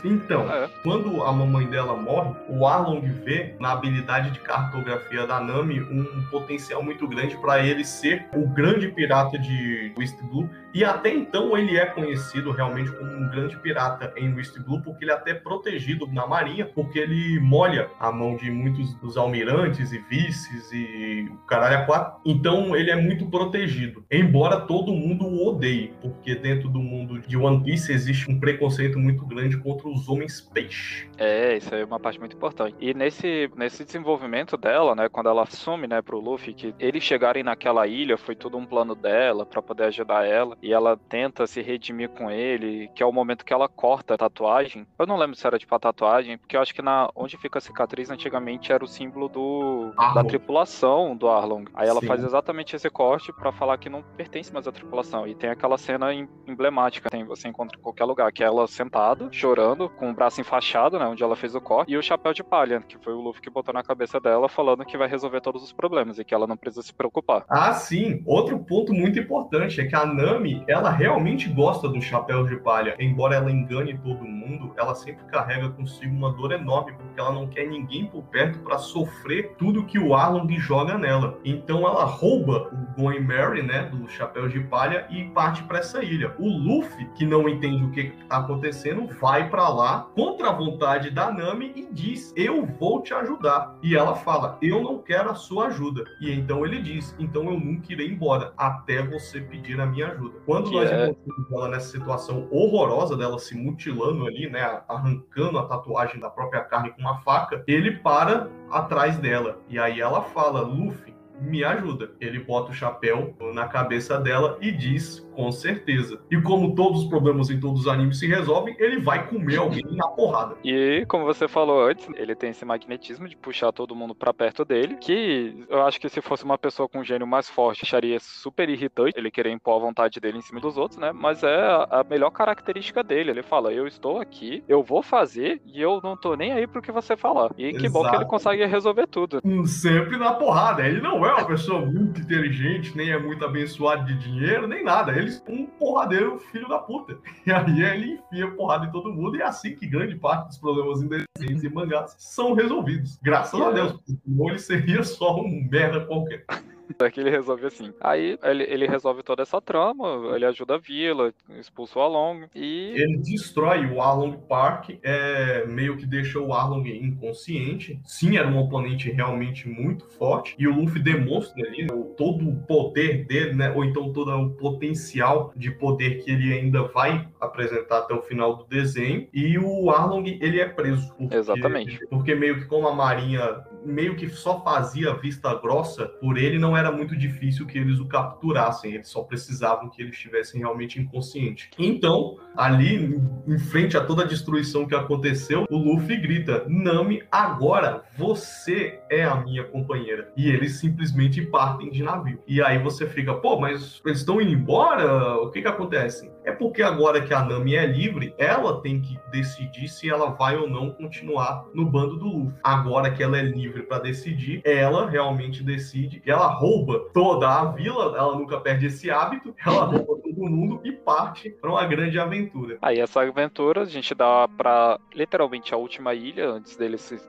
[0.04, 0.70] Então, é.
[0.82, 6.24] quando a mamãe dela morre, o Arlong vê na habilidade de cartografia da Nami um
[6.30, 10.50] potencial muito grande para ele ser o grande pirata de West Blue.
[10.74, 15.04] E até então ele é conhecido realmente como um grande pirata em West Blue, porque
[15.04, 19.92] ele é até protegido na marinha, porque ele molha a mão de muitos dos almirantes
[19.92, 22.22] e vices e o caralho a quatro.
[22.26, 27.36] Então ele é muito protegido, embora todo mundo o odeie, porque dentro do mundo de
[27.38, 31.08] One Piece existe um preconceito muito grande contra os homens peixe.
[31.18, 32.76] É, isso é uma parte muito importante.
[32.80, 37.44] E nesse, nesse desenvolvimento dela, né, quando ela assume, né, pro Luffy que eles chegarem
[37.44, 40.58] naquela ilha foi tudo um plano dela para poder ajudar ela.
[40.62, 44.18] E ela tenta se redimir com ele, que é o momento que ela corta a
[44.18, 44.86] tatuagem.
[44.98, 47.58] Eu não lembro se era tipo a tatuagem, porque eu acho que na onde fica
[47.58, 51.66] a cicatriz antigamente era o símbolo do da tripulação do Arlong.
[51.74, 52.08] Aí ela Sim.
[52.08, 55.28] faz exatamente esse corte para falar que não pertence mais à tripulação.
[55.28, 56.14] E tem aquela cena
[56.48, 60.42] emblemática, tem você encontra em qualquer lugar, que é ela sentada, chorando, com o braço
[60.42, 63.22] enfaixado, né, onde ela fez o corte, e o chapéu de palha, que foi o
[63.22, 66.34] Luffy que botou na cabeça dela, falando que vai resolver todos os problemas e que
[66.34, 67.46] ela não precisa se preocupar.
[67.50, 68.24] Ah, sim.
[68.26, 72.96] Outro ponto muito importante é que a Nami, ela realmente gosta do chapéu de palha.
[73.00, 77.48] Embora ela engane todo mundo, ela sempre carrega consigo uma dor enorme, porque ela não
[77.48, 81.38] quer ninguém por perto para sofrer tudo que o Arlong joga nela.
[81.44, 86.04] Então ela rouba o Going Mary, né, do chapéu de palha e parte para essa
[86.04, 86.34] ilha.
[86.40, 91.10] O Luffy, que não entende o que está acontecendo, vai para lá contra a vontade
[91.10, 93.76] da Nami e diz: "Eu vou te ajudar".
[93.82, 96.04] E ela fala: "Eu não quero a sua ajuda".
[96.22, 100.39] E então ele diz: "Então eu nunca irei embora até você pedir a minha ajuda".
[100.50, 101.10] Quando que nós é...
[101.10, 106.64] encontramos ela nessa situação horrorosa dela se mutilando ali, né, arrancando a tatuagem da própria
[106.64, 109.60] carne com uma faca, ele para atrás dela.
[109.70, 112.12] E aí ela fala: "Luffy, me ajuda.
[112.20, 116.20] Ele bota o chapéu na cabeça dela e diz com certeza.
[116.30, 119.86] E como todos os problemas em todos os animes se resolvem, ele vai comer alguém
[119.92, 120.58] na porrada.
[120.66, 124.66] E como você falou antes, ele tem esse magnetismo de puxar todo mundo para perto
[124.66, 128.20] dele, que eu acho que se fosse uma pessoa com um gênio mais forte, acharia
[128.20, 131.14] super irritante ele querer impor a vontade dele em cima dos outros, né?
[131.14, 131.58] Mas é
[131.90, 133.32] a melhor característica dele.
[133.32, 136.82] Ele fala: Eu estou aqui, eu vou fazer e eu não tô nem aí pro
[136.82, 137.52] que você falar.
[137.58, 137.94] E que Exato.
[137.94, 139.42] bom que ele consegue resolver tudo.
[139.66, 140.86] Sempre na porrada.
[140.86, 145.14] Ele não é uma pessoa muito inteligente, nem é muito abençoado de dinheiro, nem nada.
[145.14, 147.18] Ele um porradeiro filho da puta.
[147.46, 150.58] E aí ele enfia porrada em todo mundo e é assim que grande parte dos
[150.58, 153.18] problemas em desenhos e mangás são resolvidos.
[153.22, 154.00] Graças a Deus.
[154.06, 156.46] Senão ele seria só um merda qualquer.
[157.00, 157.94] É que ele resolve assim.
[158.02, 162.94] Aí ele, ele resolve toda essa trama, ele ajuda a vila, expulsa o Arlong e.
[162.96, 168.00] Ele destrói o Arlong Park, é, meio que deixa o Arlong inconsciente.
[168.06, 170.56] Sim, era um oponente realmente muito forte.
[170.58, 173.72] E o Luffy demonstra ali né, todo o poder dele, né?
[173.72, 178.56] Ou então todo o potencial de poder que ele ainda vai apresentar até o final
[178.56, 179.28] do desenho.
[179.34, 181.14] E o Arlong, ele é preso.
[181.16, 182.00] Porque, Exatamente.
[182.10, 186.76] Porque meio que como a Marinha meio que só fazia vista grossa por ele, não
[186.76, 191.70] era muito difícil que eles o capturassem, eles só precisavam que ele estivesse realmente inconsciente.
[191.78, 198.04] Então, ali, em frente a toda a destruição que aconteceu, o Luffy grita: Nami, agora
[198.18, 200.32] você é a minha companheira.
[200.36, 202.40] E eles simplesmente partem de navio.
[202.48, 205.36] E aí você fica, pô, mas eles estão indo embora?
[205.38, 206.32] O que que acontece?
[206.44, 210.58] É porque agora que a Nami é livre, ela tem que decidir se ela vai
[210.58, 212.60] ou não continuar no bando do Luffy.
[212.64, 216.22] Agora que ela é livre para decidir, ela realmente decide.
[216.26, 220.92] Ela rouba toda a vila, ela nunca perde esse hábito, ela rouba todo mundo e
[220.92, 222.78] parte para uma grande aventura.
[222.82, 227.20] Aí essa aventura a gente dá para literalmente a última ilha antes deles se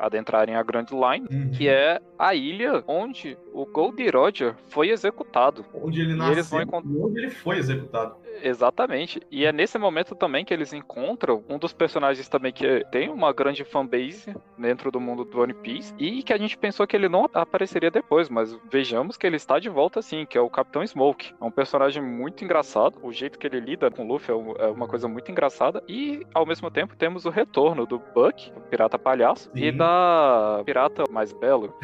[0.00, 1.50] adentrarem a Grand Line, uhum.
[1.50, 5.64] que é a ilha onde o Goldie Roger foi executado.
[5.74, 8.16] Onde ele nasceu e eles vão onde ele foi executado.
[8.42, 9.20] Exatamente.
[9.30, 13.32] E é nesse momento também que eles encontram um dos personagens também que tem uma
[13.32, 17.08] grande fanbase dentro do mundo do One Piece e que a gente pensou que ele
[17.08, 20.86] não apareceria depois, mas vejamos que ele está de volta sim, que é o Capitão
[20.86, 21.34] Smoke.
[21.40, 24.66] É um personagem muito engraçado, o jeito que ele lida com o Luffy é, é
[24.68, 28.98] uma coisa muito engraçada e ao mesmo tempo temos o retorno do Buck, o pirata
[28.98, 29.64] palhaço, sim.
[29.64, 31.74] e da pirata mais belo.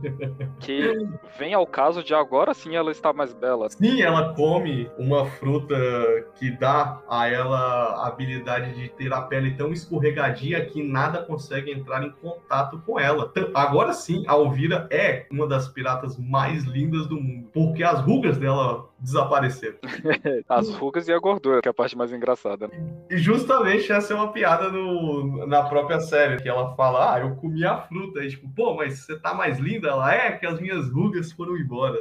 [0.60, 0.94] que
[1.38, 3.68] vem ao caso de agora sim ela está mais bela.
[3.70, 5.89] Sim, ela come uma fruta
[6.34, 11.72] que dá a ela a habilidade de ter a pele tão escorregadia que nada consegue
[11.72, 13.32] entrar em contato com ela.
[13.54, 18.38] Agora sim, a Alvira é uma das piratas mais lindas do mundo, porque as rugas
[18.38, 19.78] dela desapareceram.
[20.48, 22.70] As rugas e a gordura, que é a parte mais engraçada.
[23.08, 27.34] E justamente essa é uma piada no, na própria série, que ela fala, ah, eu
[27.36, 28.22] comi a fruta.
[28.22, 29.88] E tipo, pô, mas você tá mais linda?
[29.88, 31.98] Ela é que as minhas rugas foram embora.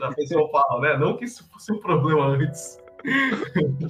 [0.00, 0.96] A pessoa fala, né?
[0.96, 2.78] Não que isso fosse um problema antes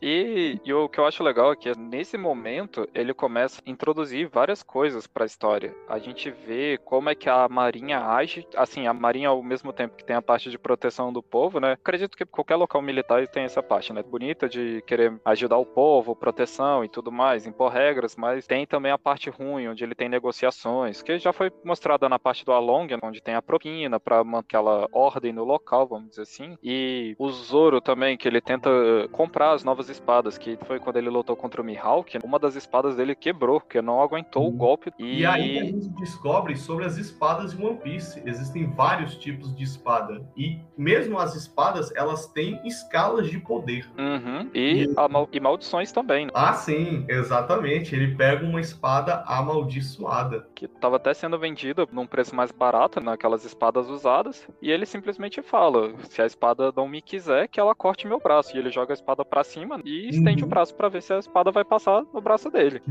[0.02, 4.28] e, e, o que eu acho legal é que nesse momento ele começa a introduzir
[4.28, 5.74] várias coisas para a história.
[5.88, 9.96] A gente vê como é que a Marinha age, assim, a Marinha ao mesmo tempo
[9.96, 11.72] que tem a parte de proteção do povo, né?
[11.72, 14.02] Acredito que qualquer local militar tem essa parte, né?
[14.02, 18.92] Bonita de querer ajudar o povo, proteção e tudo mais, impor regras, mas tem também
[18.92, 22.88] a parte ruim, onde ele tem negociações, que já foi mostrada na parte do Along,
[23.02, 26.58] onde tem a propina para manter aquela ordem no local, vamos dizer assim.
[26.62, 28.68] E o Zoro também, que ele tenta
[29.08, 32.96] comprar as novas espadas, que foi quando ele lutou contra o Mihawk, uma das espadas
[32.96, 34.92] dele quebrou, porque não aguentou o golpe.
[34.98, 35.20] E...
[35.20, 38.22] E aí a gente descobre sobre as espadas de One Piece.
[38.24, 40.24] Existem vários tipos de espada.
[40.36, 43.88] E mesmo as espadas, elas têm escalas de poder.
[43.98, 44.50] Uhum.
[44.54, 46.32] E, a mal- e maldições também, né?
[46.34, 47.94] Ah, sim, exatamente.
[47.94, 50.46] Ele pega uma espada amaldiçoada.
[50.54, 55.42] que tava até sendo vendida num preço mais barato naquelas espadas usadas, e ele simplesmente
[55.42, 58.54] fala: se a espada não me quiser, que ela corte meu braço.
[58.54, 60.46] E ele joga a espada pra cima e estende Uhum.
[60.46, 62.82] o braço pra ver se a espada vai passar no braço dele.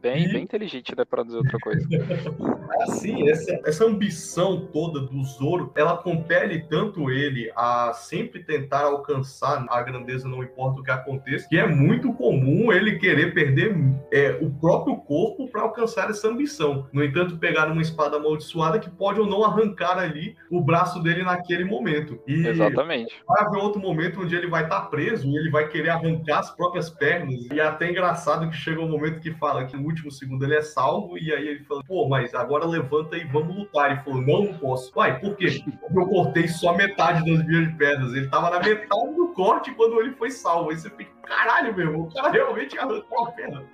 [0.00, 1.86] Bem, E- bem inteligente, né, pra dizer outra coisa.
[2.82, 9.66] Assim, essa, essa ambição toda do Zoro, ela compele tanto ele a sempre tentar alcançar
[9.68, 13.74] a grandeza, não importa o que aconteça, que é muito comum ele querer perder
[14.12, 16.86] é, o próprio corpo para alcançar essa ambição.
[16.92, 21.22] No entanto, pegar uma espada amaldiçoada que pode ou não arrancar ali o braço dele
[21.22, 22.20] naquele momento.
[22.26, 23.14] E Exatamente.
[23.26, 26.50] vai haver outro momento onde ele vai estar preso e ele vai querer arrancar as
[26.54, 27.46] próprias pernas.
[27.52, 30.62] E é até engraçado que chega um momento que fala que último segundo ele é
[30.62, 33.90] salvo, e aí ele fala, pô, mas agora levanta e vamos lutar.
[33.90, 34.92] Ele falou, não, não posso.
[34.96, 35.62] Uai, por quê?
[35.80, 38.14] Porque eu cortei só metade das minhas pernas.
[38.14, 40.70] Ele tava na metade do corte quando ele foi salvo.
[40.70, 43.64] Aí você fica, caralho, meu irmão, o cara realmente arrancou a perna.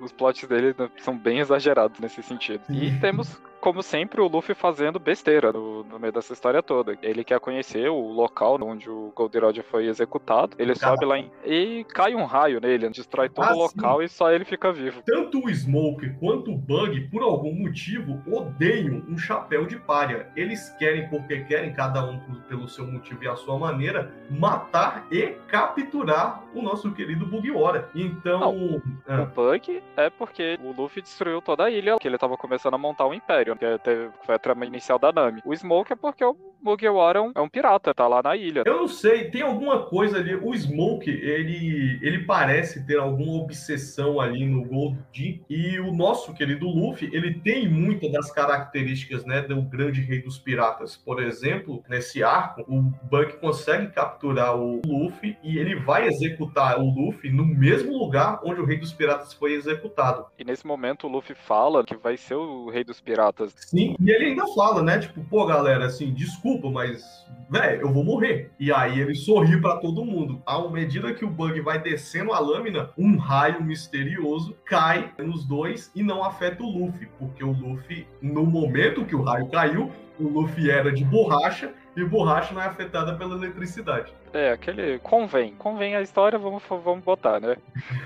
[0.00, 2.62] Os plots dele são bem exagerados nesse sentido.
[2.68, 6.98] E temos, como sempre, o Luffy fazendo besteira no, no meio dessa história toda.
[7.00, 10.54] Ele quer conhecer o local onde o Goldenrod foi executado.
[10.58, 10.92] Ele Cara.
[10.92, 11.30] sobe lá em...
[11.46, 15.00] e cai um raio nele, destrói todo Ah, o local e só ele fica vivo.
[15.06, 20.28] Tanto o Smoke quanto o Bug, por algum motivo, odeiam um chapéu de palha.
[20.36, 25.38] Eles querem, porque querem, cada um pelo seu motivo e a sua maneira, matar e
[25.48, 27.88] capturar o nosso querido Bugiora.
[27.94, 28.54] Então.
[28.54, 32.74] O ah, Bug é porque o Luffy destruiu toda a ilha, que ele tava começando
[32.74, 35.40] a montar o Império, que teve- foi a trama inicial da Nami.
[35.44, 38.62] O Smoke é porque o Mugiwara é um, é um pirata, tá lá na ilha.
[38.64, 40.34] Eu não sei, tem alguma coisa ali.
[40.34, 45.42] O Smoke, ele, ele parece ter alguma obsessão ali no Gold G.
[45.50, 50.38] E o nosso querido Luffy, ele tem muitas das características, né, do grande rei dos
[50.38, 50.96] piratas.
[50.96, 52.80] Por exemplo, nesse arco, o
[53.10, 58.60] Bug consegue capturar o Luffy e ele vai executar o Luffy no mesmo lugar onde
[58.60, 60.26] o rei dos piratas foi executado.
[60.38, 63.43] E nesse momento o Luffy fala que vai ser o rei dos piratas.
[63.56, 64.98] Sim, e ele ainda fala, né?
[64.98, 67.02] Tipo, pô, galera, assim, desculpa, mas,
[67.50, 68.50] velho, eu vou morrer.
[68.58, 70.42] E aí ele sorri pra todo mundo.
[70.46, 75.90] À medida que o Bug vai descendo a lâmina, um raio misterioso cai nos dois
[75.94, 80.28] e não afeta o Luffy, porque o Luffy, no momento que o raio caiu, o
[80.28, 84.12] Luffy era de borracha e borracha não é afetada pela eletricidade.
[84.32, 84.98] É, aquele.
[84.98, 85.54] Convém.
[85.54, 87.56] Convém a história, vamos, vamos botar, né?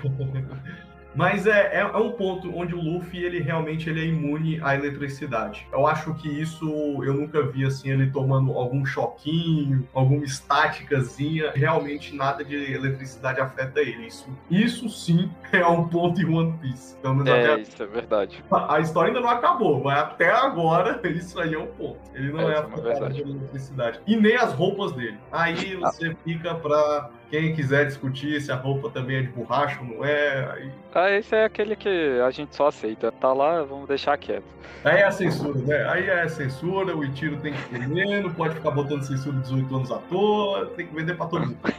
[1.15, 4.75] Mas é, é, é um ponto onde o Luffy, ele realmente ele é imune à
[4.75, 5.67] eletricidade.
[5.71, 6.67] Eu acho que isso
[7.03, 11.51] eu nunca vi assim, ele tomando algum choquinho, alguma estáticazinha.
[11.55, 14.07] Realmente nada de eletricidade afeta ele.
[14.07, 16.97] Isso, isso sim é um ponto em One Piece.
[17.03, 18.43] É, até isso é verdade.
[18.51, 21.99] a, a história ainda não acabou, mas até agora isso aí é um ponto.
[22.13, 23.99] Ele não É, é, é afetado pela eletricidade.
[24.05, 25.17] E nem as roupas dele.
[25.31, 29.85] Aí você fica pra quem quiser discutir se a roupa também é de borracha ou
[29.85, 30.51] não é.
[30.51, 33.11] Aí Ah, esse é aquele que a gente só aceita.
[33.11, 34.43] Tá lá, vamos deixar quieto.
[34.83, 35.89] Aí é a censura, né?
[35.89, 39.43] Aí é a censura, o Itiro tem que vender, não pode ficar botando censura de
[39.43, 41.57] 18 anos à toa, tem que vender pra todo mundo.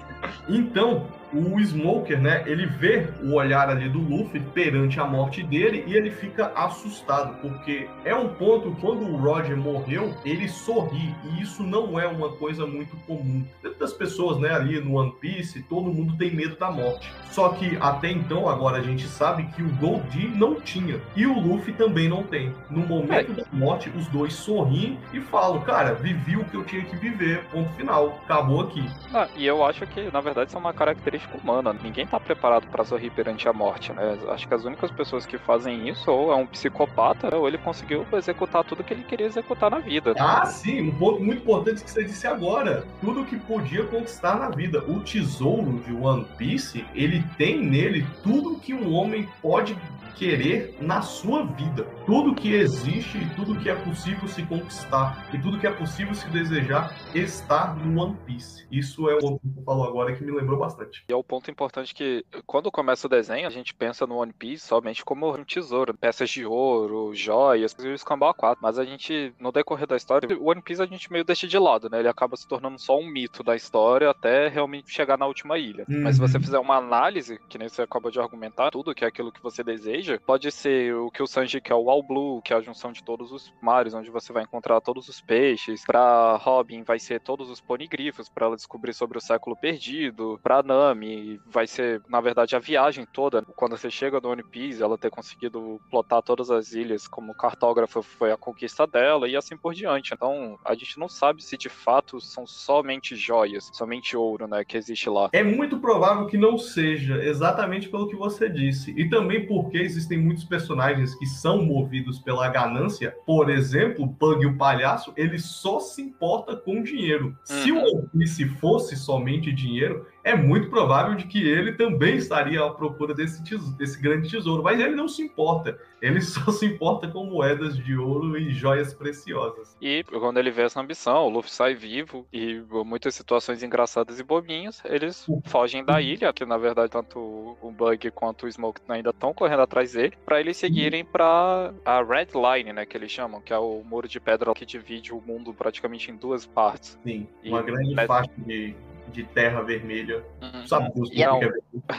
[0.49, 5.85] Então, o Smoker, né, ele vê o olhar ali do Luffy perante a morte dele
[5.87, 11.43] e ele fica assustado, porque é um ponto, quando o Roger morreu, ele sorri, e
[11.43, 13.45] isso não é uma coisa muito comum.
[13.63, 17.13] Dentro das pessoas, né, ali no One Piece, todo mundo tem medo da morte.
[17.31, 21.39] Só que até então, agora a gente sabe que o Goldie não tinha, e o
[21.39, 22.53] Luffy também não tem.
[22.69, 26.85] No momento da morte, os dois sorriem e falam, cara, vivi o que eu tinha
[26.85, 28.85] que viver, ponto final, acabou aqui.
[29.15, 31.73] Ah, e eu acho que, na verdade, isso é uma característica humana.
[31.73, 34.19] Ninguém tá preparado pra sorrir perante a morte, né?
[34.29, 38.07] Acho que as únicas pessoas que fazem isso ou é um psicopata, ou ele conseguiu
[38.13, 40.15] executar tudo que ele queria executar na vida.
[40.19, 42.87] Ah, sim, um ponto muito importante que você disse agora.
[43.01, 44.85] Tudo que podia conquistar na vida.
[44.89, 49.77] O tesouro de One Piece, ele tem nele tudo que um homem pode
[50.21, 51.85] querer na sua vida.
[52.05, 56.15] Tudo que existe e tudo que é possível se conquistar e tudo que é possível
[56.15, 58.67] se desejar está no One Piece.
[58.71, 61.05] Isso é o que você falou agora que me lembrou bastante.
[61.11, 64.33] E é o ponto importante que, quando começa o desenho, a gente pensa no One
[64.33, 68.63] Piece somente como um tesouro, peças de ouro, joias, e o escambau 4.
[68.63, 71.59] Mas a gente, no decorrer da história, o One Piece a gente meio deixa de
[71.59, 71.99] lado, né?
[71.99, 75.85] Ele acaba se tornando só um mito da história até realmente chegar na última ilha.
[75.91, 76.03] Uhum.
[76.05, 79.09] Mas se você fizer uma análise, que nem você acabou de argumentar, tudo que é
[79.09, 82.53] aquilo que você deseja, pode ser o que o Sanji quer, o All Blue, que
[82.53, 85.85] é a junção de todos os mares, onde você vai encontrar todos os peixes.
[85.85, 90.39] Pra Robin vai ser todos os ponigrifos, pra ela descobrir sobre o século perdido.
[90.41, 93.43] Pra Nami Nami, vai ser, na verdade, a viagem toda.
[93.57, 98.03] Quando você chega no One Piece, ela ter conseguido plotar todas as ilhas como cartógrafa
[98.03, 100.13] foi a conquista dela e assim por diante.
[100.13, 104.77] Então, a gente não sabe se de fato são somente joias, somente ouro, né, que
[104.77, 105.31] existe lá.
[105.33, 108.93] É muito provável que não seja, exatamente pelo que você disse.
[108.97, 113.17] E também porque existem muitos personagens que são movidos pela ganância.
[113.25, 117.29] Por exemplo, Bug o Palhaço, ele só se importa com dinheiro.
[117.29, 117.37] Uhum.
[117.45, 122.65] Se o One Piece fosse somente dinheiro, é muito provável de que ele também estaria
[122.65, 125.79] à procura desse, tesouro, desse grande tesouro, mas ele não se importa.
[126.01, 129.77] Ele só se importa com moedas de ouro e joias preciosas.
[129.81, 134.23] E quando ele vê essa ambição, o Luffy sai vivo e muitas situações engraçadas e
[134.23, 137.19] bobinhas, eles fogem da ilha, que na verdade tanto
[137.61, 142.03] o Bug quanto o Smoke ainda estão correndo atrás dele, para eles seguirem para a
[142.03, 145.21] Red Line, né, que eles chamam, que é o muro de pedra que divide o
[145.21, 146.99] mundo praticamente em duas partes.
[147.05, 148.75] Sim, uma e grande faixa de
[149.11, 150.25] de terra vermelha.
[150.41, 150.67] Uhum.
[150.67, 151.27] Sabe Deus e, é,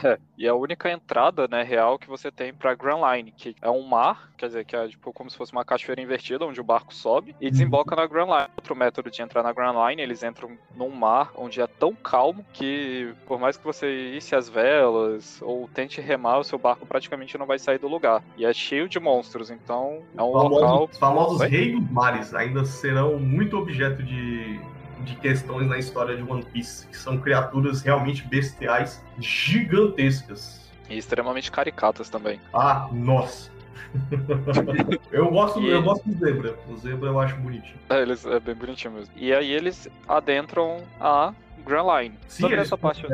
[0.04, 3.70] é, e a única entrada, né, real que você tem pra Grand Line, que é
[3.70, 6.64] um mar, quer dizer, que é tipo como se fosse uma cachoeira invertida, onde o
[6.64, 8.00] barco sobe e desemboca uhum.
[8.00, 8.48] na Grand Line.
[8.56, 12.44] Outro método de entrar na Grand Line, eles entram num mar onde é tão calmo
[12.52, 17.36] que, por mais que você isse as velas ou tente remar, o seu barco praticamente
[17.38, 18.22] não vai sair do lugar.
[18.36, 20.88] E é cheio de monstros, então é um famosos, local.
[20.90, 24.60] Os famosos reis dos mares ainda serão muito objeto de
[25.02, 30.70] de questões na história de One Piece, que são criaturas realmente bestiais, gigantescas.
[30.88, 32.40] E extremamente caricatas também.
[32.52, 33.50] Ah, nossa.
[35.12, 35.68] eu gosto, e...
[35.68, 36.58] eu gosto do zebra.
[36.68, 37.78] O zebra eu acho bonitinho.
[37.90, 39.12] É, eles, é bem bonitinho mesmo.
[39.16, 41.34] E aí eles adentram a
[41.64, 42.18] Grand Line.
[42.28, 43.04] Sim, Sobre essa parte.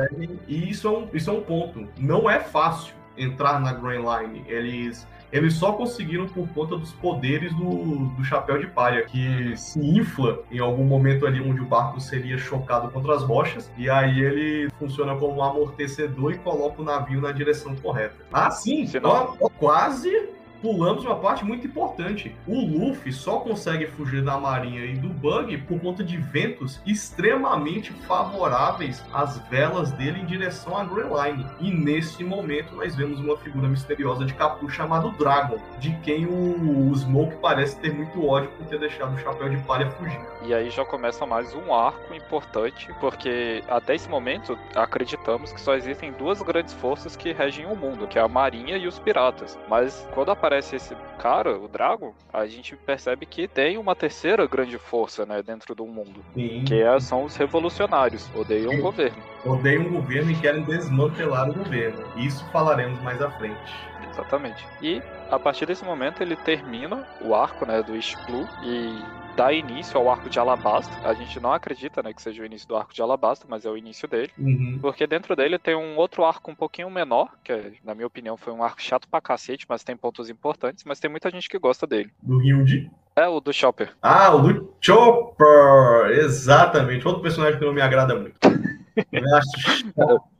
[0.47, 1.87] E isso é, um, isso é um ponto.
[1.97, 4.43] Não é fácil entrar na Grand Line.
[4.47, 9.79] Eles eles só conseguiram por conta dos poderes do, do chapéu de palha, que se
[9.79, 14.19] infla em algum momento ali onde o barco seria chocado contra as rochas, e aí
[14.19, 18.15] ele funciona como um amortecedor e coloca o navio na direção correta.
[18.31, 19.37] Ah, sim, Senão...
[19.57, 20.29] quase
[20.61, 22.35] pulamos uma parte muito importante.
[22.47, 27.91] O Luffy só consegue fugir da marinha e do Bug por conta de ventos extremamente
[28.07, 31.45] favoráveis às velas dele em direção à Grand Line.
[31.59, 36.89] E nesse momento nós vemos uma figura misteriosa de Capu chamado Dragon, de quem o,
[36.89, 40.19] o Smoke parece ter muito ódio por ter deixado o chapéu de palha fugir.
[40.43, 45.75] E aí já começa mais um arco importante, porque até esse momento acreditamos que só
[45.75, 49.57] existem duas grandes forças que regem o mundo, que é a marinha e os piratas.
[49.67, 54.47] Mas quando aparece aparece esse cara, o Drago, a gente percebe que tem uma terceira
[54.47, 56.25] grande força, né, dentro do mundo.
[56.33, 56.63] Sim.
[56.65, 58.79] Que é, são os revolucionários, odeiam Sim.
[58.79, 59.23] o governo.
[59.45, 62.03] Odeiam o governo e querem desmantelar o governo.
[62.17, 63.71] Isso falaremos mais à frente.
[64.09, 64.65] Exatamente.
[64.81, 69.03] E a partir desse momento ele termina o arco, né, do East Blue e
[69.39, 70.93] dá início ao arco de Alabasta.
[71.07, 73.69] A gente não acredita, né, que seja o início do arco de Alabasta, mas é
[73.69, 74.29] o início dele.
[74.37, 74.77] Uhum.
[74.81, 78.51] Porque dentro dele tem um outro arco um pouquinho menor, que na minha opinião foi
[78.51, 81.87] um arco chato pra cacete, mas tem pontos importantes, mas tem muita gente que gosta
[81.87, 82.11] dele.
[82.21, 82.91] Do Hyunji?
[83.15, 83.93] É, o do Chopper.
[84.01, 86.11] Ah, o do Chopper!
[86.11, 87.07] Exatamente.
[87.07, 88.35] Outro personagem que não me agrada muito.
[89.10, 89.92] Eu acho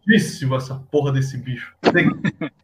[0.06, 1.74] chatíssimo essa porra desse bicho.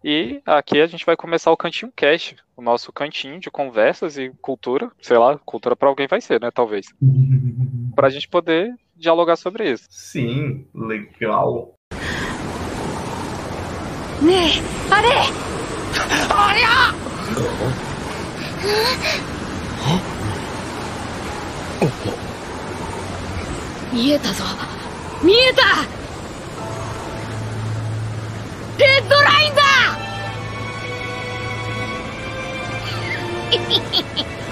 [0.04, 4.30] e aqui a gente vai começar o Cantinho Cast, o nosso cantinho de conversas e
[4.40, 4.90] cultura.
[5.00, 6.50] Sei lá, cultura para alguém vai ser, né?
[6.50, 6.86] Talvez.
[7.94, 9.86] pra gente poder dialogar sobre isso.
[9.90, 11.74] Sim, legal.
[14.22, 14.50] Né,
[14.90, 15.32] are!
[16.30, 16.94] Olha!
[23.92, 24.44] 見えたぞ
[25.25, 25.63] 見えた。
[28.77, 29.61] レッドラインだ。